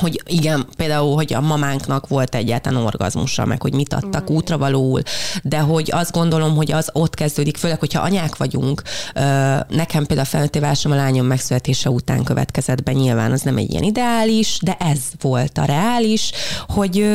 [0.00, 4.34] hogy igen, például, hogy a mamánknak volt egyáltalán orgazmusa, meg hogy mit adtak mm.
[5.42, 8.82] de hogy azt gondolom, hogy az ott kezdődik, főleg, hogyha anyák vagyunk,
[9.68, 13.82] nekem például a felnőtté a lányom megszületése után következett be, nyilván az nem egy ilyen
[13.82, 16.32] ideális, de ez volt a reális,
[16.68, 17.08] hogy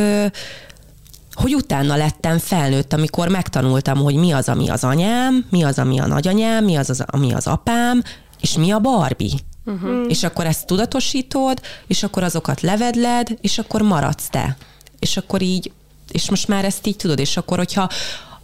[1.34, 6.00] hogy utána lettem felnőtt, amikor megtanultam, hogy mi az, ami az anyám, mi az, ami
[6.00, 8.04] a nagyanyám, mi az, az ami az apám,
[8.42, 9.40] és mi a Barbie.
[9.74, 10.05] Uh-huh.
[10.09, 14.57] És akkor ezt tudatosítod, és akkor azokat levedled, és akkor maradsz te.
[14.99, 15.72] És akkor így,
[16.11, 17.89] és most már ezt így tudod, és akkor, hogyha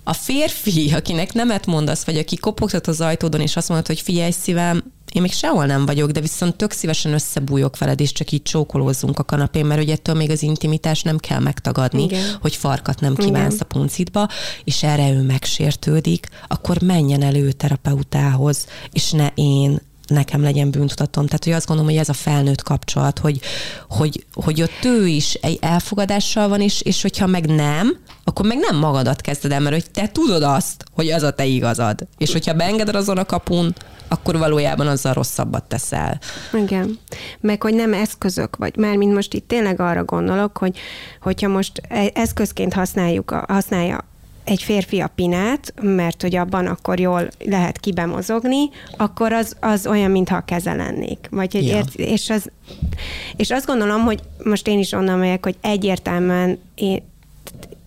[0.04, 4.32] a férfi, akinek nemet mondasz, vagy aki kopogtat az ajtódon, és azt mondod, hogy figyelj
[4.32, 8.42] szívem, én még sehol nem vagyok, de viszont tök szívesen összebújok veled, és csak így
[8.42, 12.38] csókolózzunk a kanapén, mert hogy ettől még az intimitás nem kell megtagadni, Igen.
[12.42, 13.68] hogy farkat nem kívánsz Igen.
[13.70, 14.28] a puncitba,
[14.64, 21.26] és erre ő megsértődik, akkor menjen elő terapeutához, és ne én nekem legyen bűntudatom.
[21.26, 23.40] Tehát, hogy azt gondolom, hogy ez a felnőtt kapcsolat, hogy,
[23.90, 28.58] hogy, hogy ott ő is egy elfogadással van, és, és hogyha meg nem, akkor meg
[28.58, 32.08] nem magadat kezded el, mert hogy te tudod azt, hogy az a te igazad.
[32.18, 33.76] És hogyha beengeded azon a kapun,
[34.08, 36.20] akkor valójában azzal rosszabbat teszel.
[36.54, 37.00] Igen.
[37.40, 38.78] Meg, hogy nem eszközök vagy.
[38.78, 40.78] Mert mint most itt tényleg arra gondolok, hogy
[41.22, 44.06] hogyha most e- eszközként használjuk, használja
[44.48, 50.12] egy férfi a pinát, mert hogy abban akkor jól lehet kibemozogni, akkor az, az olyan,
[50.12, 51.28] mintha a keze lennék.
[51.32, 51.76] Vagy egy ja.
[51.76, 52.52] ért, és, az,
[53.36, 57.04] és azt gondolom, hogy most én is onnan megyek, hogy egyértelműen én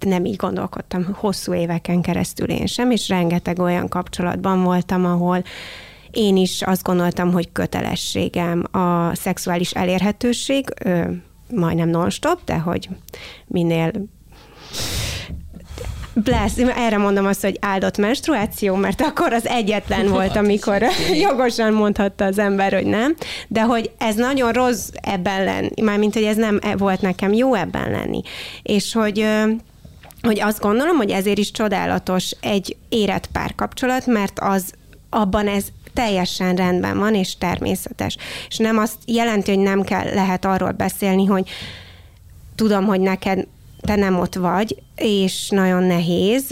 [0.01, 5.45] nem így gondolkodtam hosszú éveken keresztül én sem, és rengeteg olyan kapcsolatban voltam, ahol
[6.11, 10.65] én is azt gondoltam, hogy kötelességem a szexuális elérhetőség,
[11.55, 12.89] majdnem non-stop, de hogy
[13.47, 13.91] minél
[16.15, 20.83] Bless, erre mondom azt, hogy áldott menstruáció, mert akkor az egyetlen volt, amikor
[21.13, 23.15] jogosan mondhatta az ember, hogy nem,
[23.49, 27.91] de hogy ez nagyon rossz ebben lenni, mármint, hogy ez nem volt nekem jó ebben
[27.91, 28.23] lenni.
[28.63, 29.27] És hogy
[30.23, 34.73] hogy azt gondolom, hogy ezért is csodálatos egy érett párkapcsolat, mert az
[35.11, 38.17] abban ez teljesen rendben van, és természetes.
[38.49, 41.49] És nem azt jelenti, hogy nem kell, lehet arról beszélni, hogy
[42.55, 43.47] tudom, hogy neked
[43.81, 46.47] te nem ott vagy, és nagyon nehéz,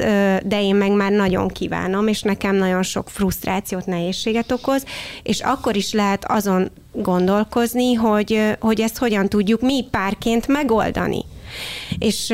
[0.45, 4.85] de én meg már nagyon kívánom, és nekem nagyon sok frusztrációt, nehézséget okoz,
[5.23, 11.25] és akkor is lehet azon gondolkozni, hogy, hogy ezt hogyan tudjuk mi párként megoldani.
[11.99, 12.31] És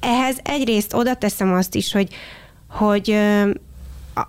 [0.00, 2.08] ehhez egyrészt oda teszem azt is, hogy,
[2.68, 3.16] hogy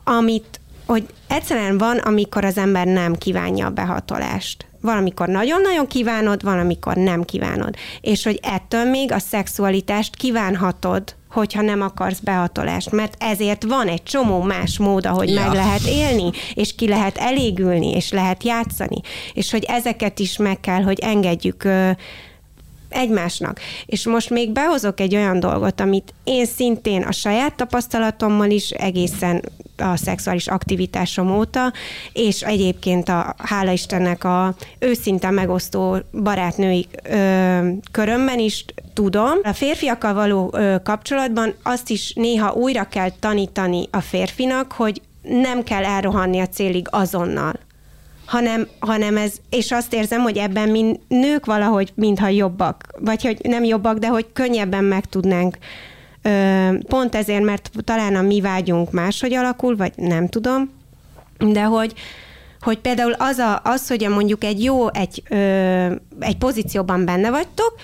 [0.04, 0.61] amit,
[0.92, 4.66] hogy egyszerűen van, amikor az ember nem kívánja a behatolást.
[4.82, 7.76] Valamikor nagyon-nagyon kívánod, valamikor nem kívánod.
[8.02, 14.04] És hogy ettől még a szexualitást kívánhatod, hogyha nem akarsz behatolást, mert ezért van egy
[14.04, 15.42] csomó más mód, ahogy ja.
[15.42, 19.02] meg lehet élni, és ki lehet elégülni, és lehet játszani.
[19.34, 21.68] És hogy ezeket is meg kell, hogy engedjük
[22.92, 23.60] egymásnak.
[23.86, 29.42] És most még behozok egy olyan dolgot, amit én szintén a saját tapasztalatommal is egészen
[29.78, 31.74] a szexuális aktivitásom óta,
[32.14, 39.40] és egyébként a hála Istennek a őszinte megosztó barátnői ö, körömben is tudom.
[39.44, 45.64] A férfiakkal való ö, kapcsolatban azt is néha újra kell tanítani a férfinak, hogy nem
[45.64, 47.54] kell elrohanni a célig azonnal
[48.32, 53.38] hanem, hanem ez, és azt érzem, hogy ebben mi nők valahogy mintha jobbak, vagy hogy
[53.44, 55.58] nem jobbak, de hogy könnyebben meg tudnánk.
[56.88, 60.72] Pont ezért, mert talán a mi vágyunk máshogy alakul, vagy nem tudom,
[61.38, 61.94] de hogy,
[62.60, 65.36] hogy például az, a, az hogy mondjuk egy jó, egy, ö,
[66.20, 67.76] egy pozícióban benne vagytok,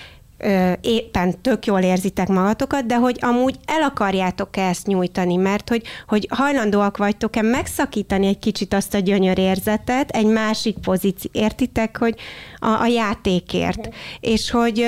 [0.82, 6.28] éppen tök jól érzitek magatokat, de hogy amúgy el akarjátok ezt nyújtani, mert hogy, hogy
[6.30, 12.16] hajlandóak vagytok-e megszakítani egy kicsit azt a gyönyörérzetet egy másik pozíció, értitek, hogy
[12.58, 13.90] a, a játékért.
[14.20, 14.86] És hogy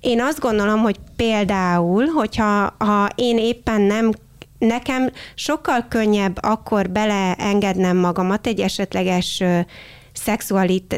[0.00, 4.10] én azt gondolom, hogy például, hogyha ha én éppen nem
[4.58, 9.42] nekem sokkal könnyebb akkor beleengednem magamat egy esetleges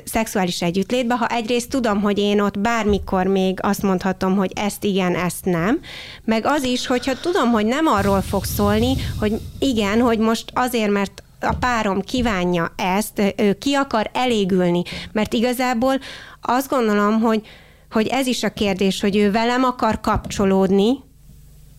[0.04, 5.14] szexuális együttlétbe, ha egyrészt tudom, hogy én ott bármikor még azt mondhatom, hogy ezt igen,
[5.14, 5.80] ezt nem,
[6.24, 10.90] meg az is, hogyha tudom, hogy nem arról fog szólni, hogy igen, hogy most azért,
[10.90, 15.94] mert a párom kívánja ezt, ő ki akar elégülni, mert igazából
[16.40, 17.42] azt gondolom, hogy,
[17.90, 20.98] hogy ez is a kérdés, hogy ő velem akar kapcsolódni,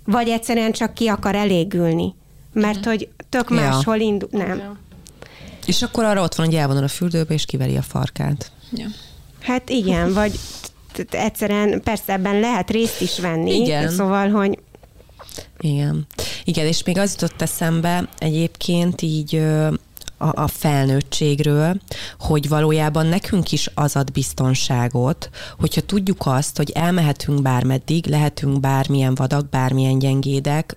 [0.05, 2.15] vagy egyszerűen csak ki akar elégülni.
[2.53, 4.05] Mert hogy tök máshol ja.
[4.05, 4.29] indul.
[4.31, 4.57] Nem.
[4.57, 4.77] Ja.
[5.65, 8.51] És akkor arra ott van, hogy elvonul a fürdőbe, és kiveri a farkát.
[8.71, 8.87] Ja.
[9.39, 10.39] Hát igen, vagy
[11.09, 13.55] egyszerűen persze ebben lehet részt is venni.
[13.55, 13.89] Igen.
[13.89, 14.59] Szóval, hogy
[15.59, 16.07] igen.
[16.43, 19.35] Igen, és még az jutott eszembe egyébként így
[20.17, 21.81] a, a felnőttségről,
[22.19, 29.15] hogy valójában nekünk is az ad biztonságot, hogyha tudjuk azt, hogy elmehetünk bármeddig, lehetünk bármilyen
[29.15, 30.75] vadak, bármilyen gyengédek,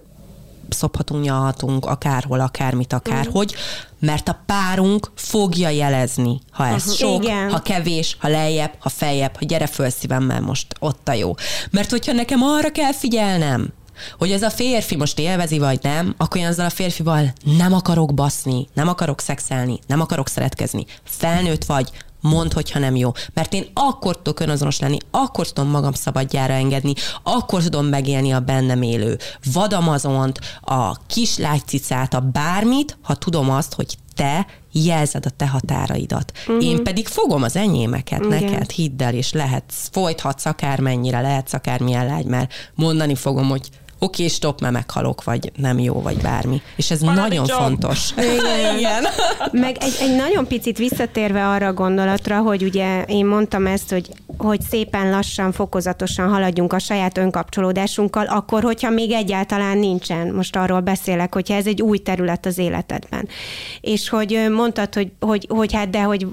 [0.68, 3.54] szophatunk, nyalhatunk, akárhol, akármit, akárhogy,
[3.98, 6.94] mert a párunk fogja jelezni, ha ez uh-huh.
[6.94, 7.50] sok, Igen.
[7.50, 11.34] ha kevés, ha lejjebb, ha feljebb, ha gyere föl szívemmel most ott a jó.
[11.70, 13.72] Mert hogyha nekem arra kell figyelnem,
[14.18, 18.14] hogy ez a férfi most élvezi, vagy nem, akkor én azzal a férfival nem akarok
[18.14, 20.86] baszni, nem akarok szexelni, nem akarok szeretkezni.
[21.04, 21.90] Felnőtt vagy,
[22.26, 23.12] mondd, hogyha nem jó.
[23.34, 28.40] Mert én akkor tudok önazonos lenni, akkor tudom magam szabadjára engedni, akkor tudom megélni a
[28.40, 29.18] bennem élő
[29.52, 36.32] vadamazont, a kis lágycicát, a bármit, ha tudom azt, hogy te jelzed a te határaidat.
[36.46, 36.64] Uh-huh.
[36.64, 38.42] Én pedig fogom az enyémeket Igen.
[38.42, 44.22] neked, hidd el, és lehet, folythatsz akármennyire, lehetsz akármilyen lágy, mert mondani fogom, hogy oké,
[44.22, 46.62] okay, stop, mert meghalok, vagy nem jó, vagy bármi.
[46.76, 47.58] És ez Valami nagyon jobb.
[47.58, 48.10] fontos.
[48.38, 48.78] Igen.
[48.78, 49.04] Igen.
[49.52, 54.08] Meg egy, egy nagyon picit visszatérve arra a gondolatra, hogy ugye én mondtam ezt, hogy,
[54.38, 60.28] hogy szépen lassan, fokozatosan haladjunk a saját önkapcsolódásunkkal, akkor, hogyha még egyáltalán nincsen.
[60.34, 63.28] Most arról beszélek, hogyha ez egy új terület az életedben.
[63.80, 66.26] És hogy mondtad, hogy, hogy, hogy hát de, hogy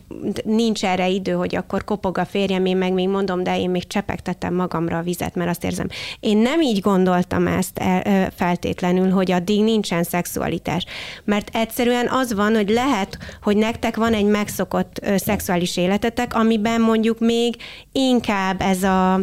[0.43, 3.87] nincs erre idő, hogy akkor kopog a férjem, én meg még mondom, de én még
[3.87, 5.87] csepegtetem magamra a vizet, mert azt érzem.
[6.19, 10.85] Én nem így gondoltam ezt el, feltétlenül, hogy addig nincsen szexualitás.
[11.23, 17.19] Mert egyszerűen az van, hogy lehet, hogy nektek van egy megszokott szexuális életetek, amiben mondjuk
[17.19, 17.55] még
[17.91, 19.19] inkább ez a,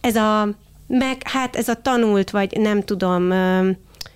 [0.00, 0.48] ez a
[0.86, 3.22] meg, hát ez a tanult, vagy nem tudom,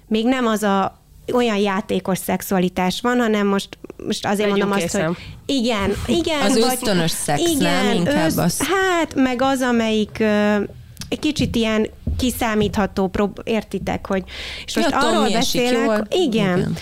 [0.06, 0.98] még nem az a
[1.32, 5.06] olyan játékos szexualitás van, hanem most, most azért Legyünk mondom azt, készen.
[5.06, 5.16] hogy
[5.46, 6.40] igen, igen.
[6.40, 7.94] Az vagy, ösztönös szex, igen, nem?
[7.96, 8.58] Inkább össz, az.
[8.58, 10.18] Hát, meg az, amelyik
[11.08, 11.86] egy kicsit ilyen
[12.18, 14.22] kiszámítható, prób- értitek, hogy...
[14.66, 16.06] És most Ja, tudom, arról beszélek, jól.
[16.10, 16.76] igen, Igen.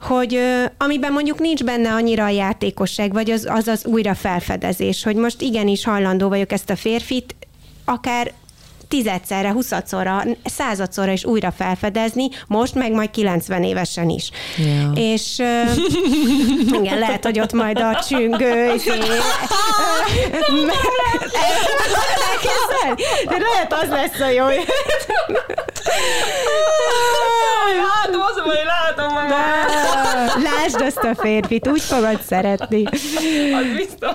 [0.00, 5.02] hogy ö, amiben mondjuk nincs benne annyira a játékosság, vagy az, az az újra felfedezés,
[5.02, 7.34] hogy most igenis hajlandó vagyok ezt a férfit
[7.84, 8.32] akár
[8.92, 14.30] tizedszerre, huszadszorra, századszorra is újra felfedezni, most meg majd 90 évesen is.
[14.58, 14.90] Ja.
[14.94, 18.72] És uh, igen, lehet, hogy ott majd a csüngő?
[23.28, 24.46] De lehet az lesz a jó.
[27.82, 30.42] Látom, az baj, látom magam.
[30.42, 32.84] Lásd azt a férfit, úgy fogod szeretni.
[32.84, 34.10] Az biztos.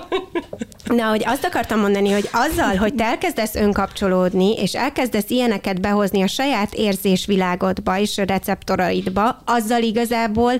[0.84, 6.22] Na, hogy azt akartam mondani, hogy azzal, hogy te elkezdesz önkapcsolódni, és elkezdesz ilyeneket behozni
[6.22, 10.52] a saját érzésvilágodba és a receptoraidba, azzal igazából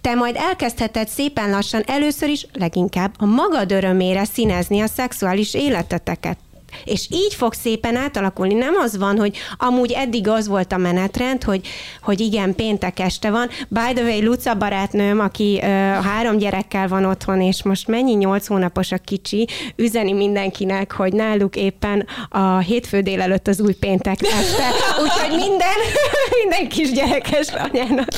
[0.00, 6.38] te majd elkezdheted szépen lassan először is leginkább a magad örömére színezni a szexuális életeteket.
[6.84, 8.54] És így fog szépen átalakulni.
[8.54, 11.66] Nem az van, hogy amúgy eddig az volt a menetrend, hogy,
[12.02, 13.48] hogy igen, péntek este van.
[13.68, 18.46] By the way, Luca barátnőm, aki ö, három gyerekkel van otthon, és most mennyi nyolc
[18.46, 24.68] hónapos a kicsi, üzeni mindenkinek, hogy náluk éppen a hétfő délelőtt az új péntek este.
[25.02, 25.76] Úgyhogy minden,
[26.42, 28.08] minden kis gyerekes anyának.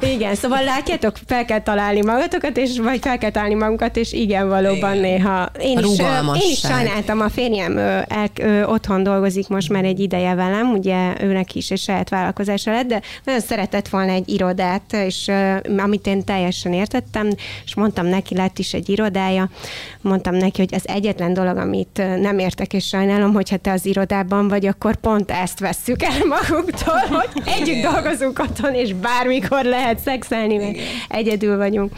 [0.00, 4.48] Igen, szóval látjátok, fel kell találni magatokat, és vagy fel kell találni magunkat, és igen,
[4.48, 5.50] valóban néha.
[5.60, 5.98] Én is,
[6.42, 10.70] én is sajnáltam, a férjem ö, el, ö, otthon dolgozik most már egy ideje velem,
[10.70, 15.56] ugye őnek is egy saját vállalkozása lett, de nagyon szeretett volna egy irodát, és ö,
[15.76, 17.28] amit én teljesen értettem,
[17.64, 19.50] és mondtam neki, lett is egy irodája,
[20.00, 24.48] mondtam neki, hogy az egyetlen dolog, amit nem értek és sajnálom, hogyha te az irodában
[24.48, 30.56] vagy, akkor pont ezt vesszük el magunktól, hogy együtt dolgozunk otthon, és bármikor lehet szexelni,
[30.56, 30.76] meg
[31.08, 31.92] egyedül vagyunk.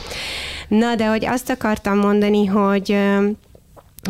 [0.68, 2.96] Na, de hogy azt akartam mondani, hogy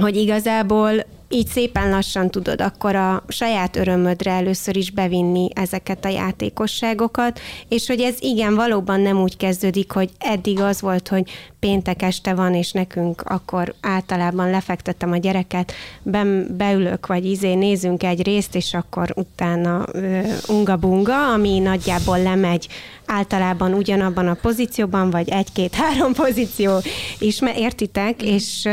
[0.00, 0.92] hogy igazából
[1.28, 7.86] így szépen lassan tudod akkor a saját örömödre először is bevinni ezeket a játékosságokat, és
[7.86, 12.54] hogy ez igen, valóban nem úgy kezdődik, hogy eddig az volt, hogy péntek este van,
[12.54, 15.72] és nekünk akkor általában lefektettem a gyereket,
[16.02, 16.24] be,
[16.56, 22.68] beülök, vagy izé nézünk egy részt, és akkor utána ö, unga-bunga, ami nagyjából lemegy
[23.06, 26.78] általában ugyanabban a pozícióban, vagy egy-két-három pozíció
[27.18, 28.68] is, me- értitek, és,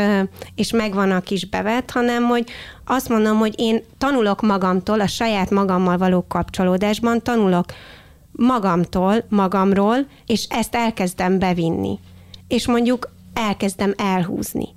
[0.55, 2.50] és megvan a kis bevet, hanem hogy
[2.85, 7.65] azt mondom, hogy én tanulok magamtól, a saját magammal való kapcsolódásban tanulok
[8.31, 11.99] magamtól, magamról, és ezt elkezdem bevinni.
[12.47, 14.67] És mondjuk elkezdem elhúzni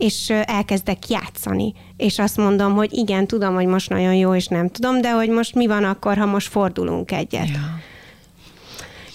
[0.00, 4.68] és elkezdek játszani, és azt mondom, hogy igen, tudom, hogy most nagyon jó, és nem
[4.68, 7.48] tudom, de hogy most mi van akkor, ha most fordulunk egyet.
[7.48, 7.80] Ja.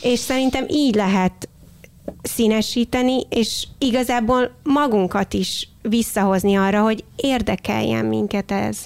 [0.01, 1.49] És szerintem így lehet
[2.21, 8.77] színesíteni, és igazából magunkat is visszahozni arra, hogy érdekeljen minket ez.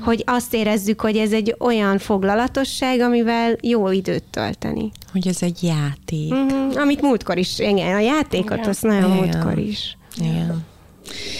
[0.00, 4.90] Hogy azt érezzük, hogy ez egy olyan foglalatosság, amivel jó időt tölteni.
[5.12, 6.34] Hogy ez egy játék.
[6.34, 8.68] Mm, amit múltkor is, igen, a játékot, Igen.
[8.68, 9.16] azt nagyon Igen.
[9.16, 9.96] múltkor is.
[10.16, 10.64] Igen.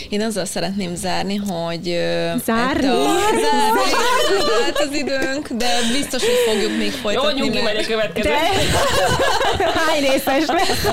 [0.09, 1.83] Én azzal szeretném zárni, hogy...
[2.45, 2.87] Zárni?
[2.87, 3.91] ettől- Zárni!
[4.41, 7.41] Zárt az időnk, de biztos, hogy fogjuk még Jó, folytatni.
[7.41, 8.29] nyugi mert- majd a következő.
[9.59, 10.87] De hány részes lesz?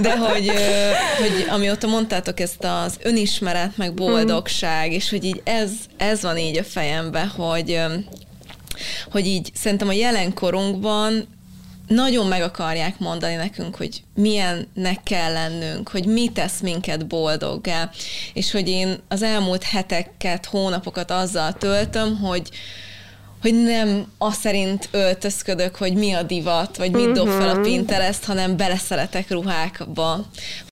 [0.00, 0.50] De hogy,
[1.18, 6.58] hogy amióta mondtátok ezt az önismeret, meg boldogság, és hogy így ez, ez van így
[6.58, 7.80] a fejembe, hogy,
[9.12, 11.28] hogy így szerintem a jelenkorunkban
[11.88, 17.90] nagyon meg akarják mondani nekünk, hogy milyennek kell lennünk, hogy mi tesz minket boldoggá,
[18.32, 22.48] és hogy én az elmúlt heteket, hónapokat azzal töltöm, hogy,
[23.42, 28.24] hogy nem azt szerint öltözködök, hogy mi a divat, vagy mit dob fel a Pinterest,
[28.24, 30.26] hanem beleszeletek ruhákba.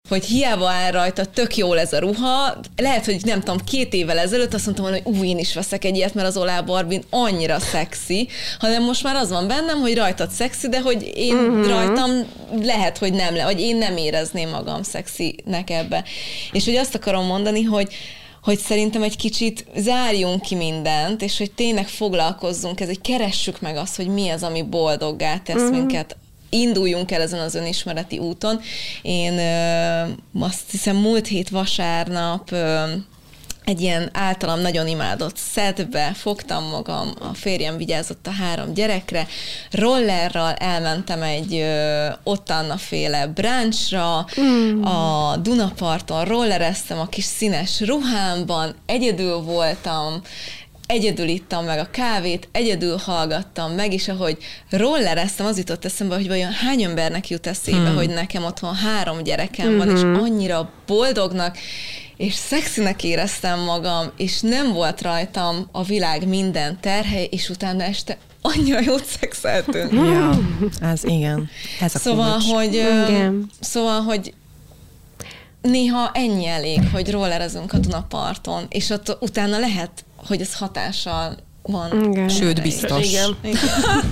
[0.08, 2.60] Hogy hiába áll rajta, tök jól ez a ruha.
[2.76, 5.84] Lehet, hogy nem tudom, két évvel ezelőtt azt mondtam volna, hogy ú, én is veszek
[5.84, 9.96] egy ilyet, mert az Olá Barbin annyira szexi, hanem most már az van bennem, hogy
[9.96, 11.68] rajtad szexi, de hogy én uh-huh.
[11.68, 12.10] rajtam
[12.62, 16.04] lehet, hogy nem le, vagy én nem érezném magam szexinek ebbe.
[16.52, 17.88] És hogy azt akarom mondani, hogy
[18.46, 23.76] hogy szerintem egy kicsit zárjunk ki mindent, és hogy tényleg foglalkozzunk ez, hogy keressük meg
[23.76, 25.76] azt, hogy mi az, ami boldoggá tesz uh-huh.
[25.76, 26.16] minket,
[26.48, 28.60] induljunk el ezen az önismereti úton.
[29.02, 30.02] Én ö,
[30.38, 32.82] azt hiszem múlt hét vasárnap ö,
[33.66, 39.26] egy ilyen általam nagyon imádott szedbe fogtam magam, a férjem vigyázott a három gyerekre,
[39.70, 44.82] rollerral elmentem egy ö, ottanna féle bráncsra, mm.
[44.82, 50.22] a Dunaparton rollereztem a kis színes ruhámban, egyedül voltam,
[50.86, 54.38] egyedül ittam meg a kávét, egyedül hallgattam meg, és ahogy
[54.70, 57.96] rollereztem, az jutott eszembe, hogy vajon hány embernek jut eszébe, hmm.
[57.96, 61.56] hogy nekem otthon három gyerekem van, és annyira boldognak,
[62.16, 68.18] és szexinek éreztem magam, és nem volt rajtam a világ minden terhe, és utána este
[68.42, 69.92] annyira jót szexeltünk.
[69.92, 70.38] Ja,
[70.80, 71.48] ez igen.
[71.80, 72.50] Ez a Szóval, kulcs.
[72.52, 73.50] hogy, Igen.
[73.60, 74.34] szóval, hogy
[75.62, 81.36] néha ennyi elég, hogy rollerezünk a Dunaparton, és ott utána lehet, hogy ez hatással
[81.66, 82.04] van.
[82.04, 82.28] Igen.
[82.28, 83.08] Sőt, biztos.
[83.08, 83.36] Igen.
[83.42, 83.60] Igen.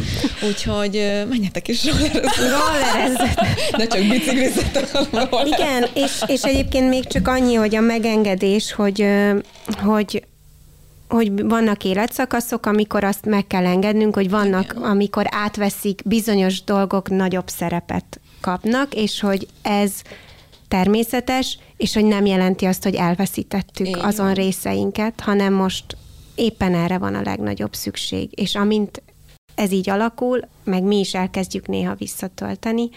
[0.48, 1.84] Úgyhogy menjetek is.
[1.84, 3.48] Rollerezzetek.
[3.76, 5.46] De csak biciklizzetek roller.
[5.46, 9.06] Igen, és, és egyébként még csak annyi, hogy a megengedés, hogy,
[9.82, 10.24] hogy
[11.08, 14.82] hogy vannak életszakaszok, amikor azt meg kell engednünk, hogy vannak, Igen.
[14.82, 19.92] amikor átveszik, bizonyos dolgok nagyobb szerepet kapnak, és hogy ez
[20.68, 25.84] természetes, és hogy nem jelenti azt, hogy elveszítettük Így azon részeinket, hanem most
[26.34, 28.30] éppen erre van a legnagyobb szükség.
[28.34, 29.02] És amint
[29.54, 32.88] ez így alakul, meg mi is elkezdjük néha visszatölteni,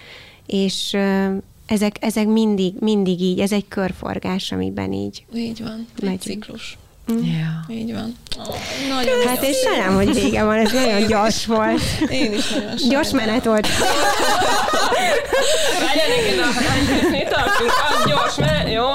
[0.46, 0.98] és
[1.66, 5.26] ezek, ezek mindig, mindig így, ez egy körforgás, amiben így.
[5.36, 6.22] Így van, egy Megyünk.
[6.22, 6.78] ciklus.
[7.08, 7.76] Ja.
[7.76, 8.16] Így van.
[8.38, 8.56] Oh,
[8.90, 11.82] nagyon Hát és sajnálom, hogy vége van, ez nagyon gyors volt.
[12.10, 13.68] Én is nagyon Gyors menet volt.
[15.80, 18.86] Várjál neked a mi tartunk, az gyors, mert jó.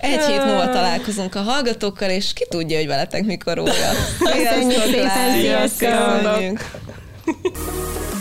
[0.00, 3.90] Egy hét múlva találkozunk a hallgatókkal, és ki tudja, hogy veletek mikor újra.
[4.18, 6.58] Köszönjük szépen, sziasztok!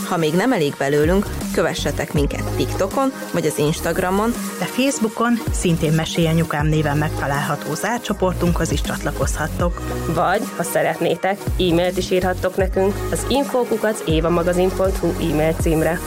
[0.08, 6.68] Ha még nem elég belőlünk, kövessetek minket TikTokon vagy az Instagramon, De Facebookon szintén Mesélyanyukám
[6.68, 9.82] néven megtalálható zárt csoportunkhoz is csatlakozhattok.
[10.14, 16.00] Vagy, ha szeretnétek, e-mailt is írhattok nekünk az infókukat évamagazin.hu e-mail címre.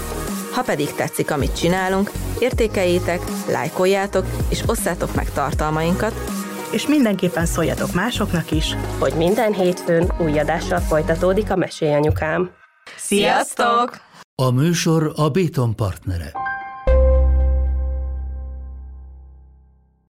[0.52, 6.14] Ha pedig tetszik, amit csinálunk, értékeljétek, lájkoljátok és osszátok meg tartalmainkat,
[6.70, 8.76] És mindenképpen szóljatok másoknak is.
[8.98, 12.50] Hogy minden hétfőn új adással folytatódik a Mesélyanyukám.
[12.96, 14.00] Sziasztok!
[14.42, 16.32] A műsor a Béton partnere.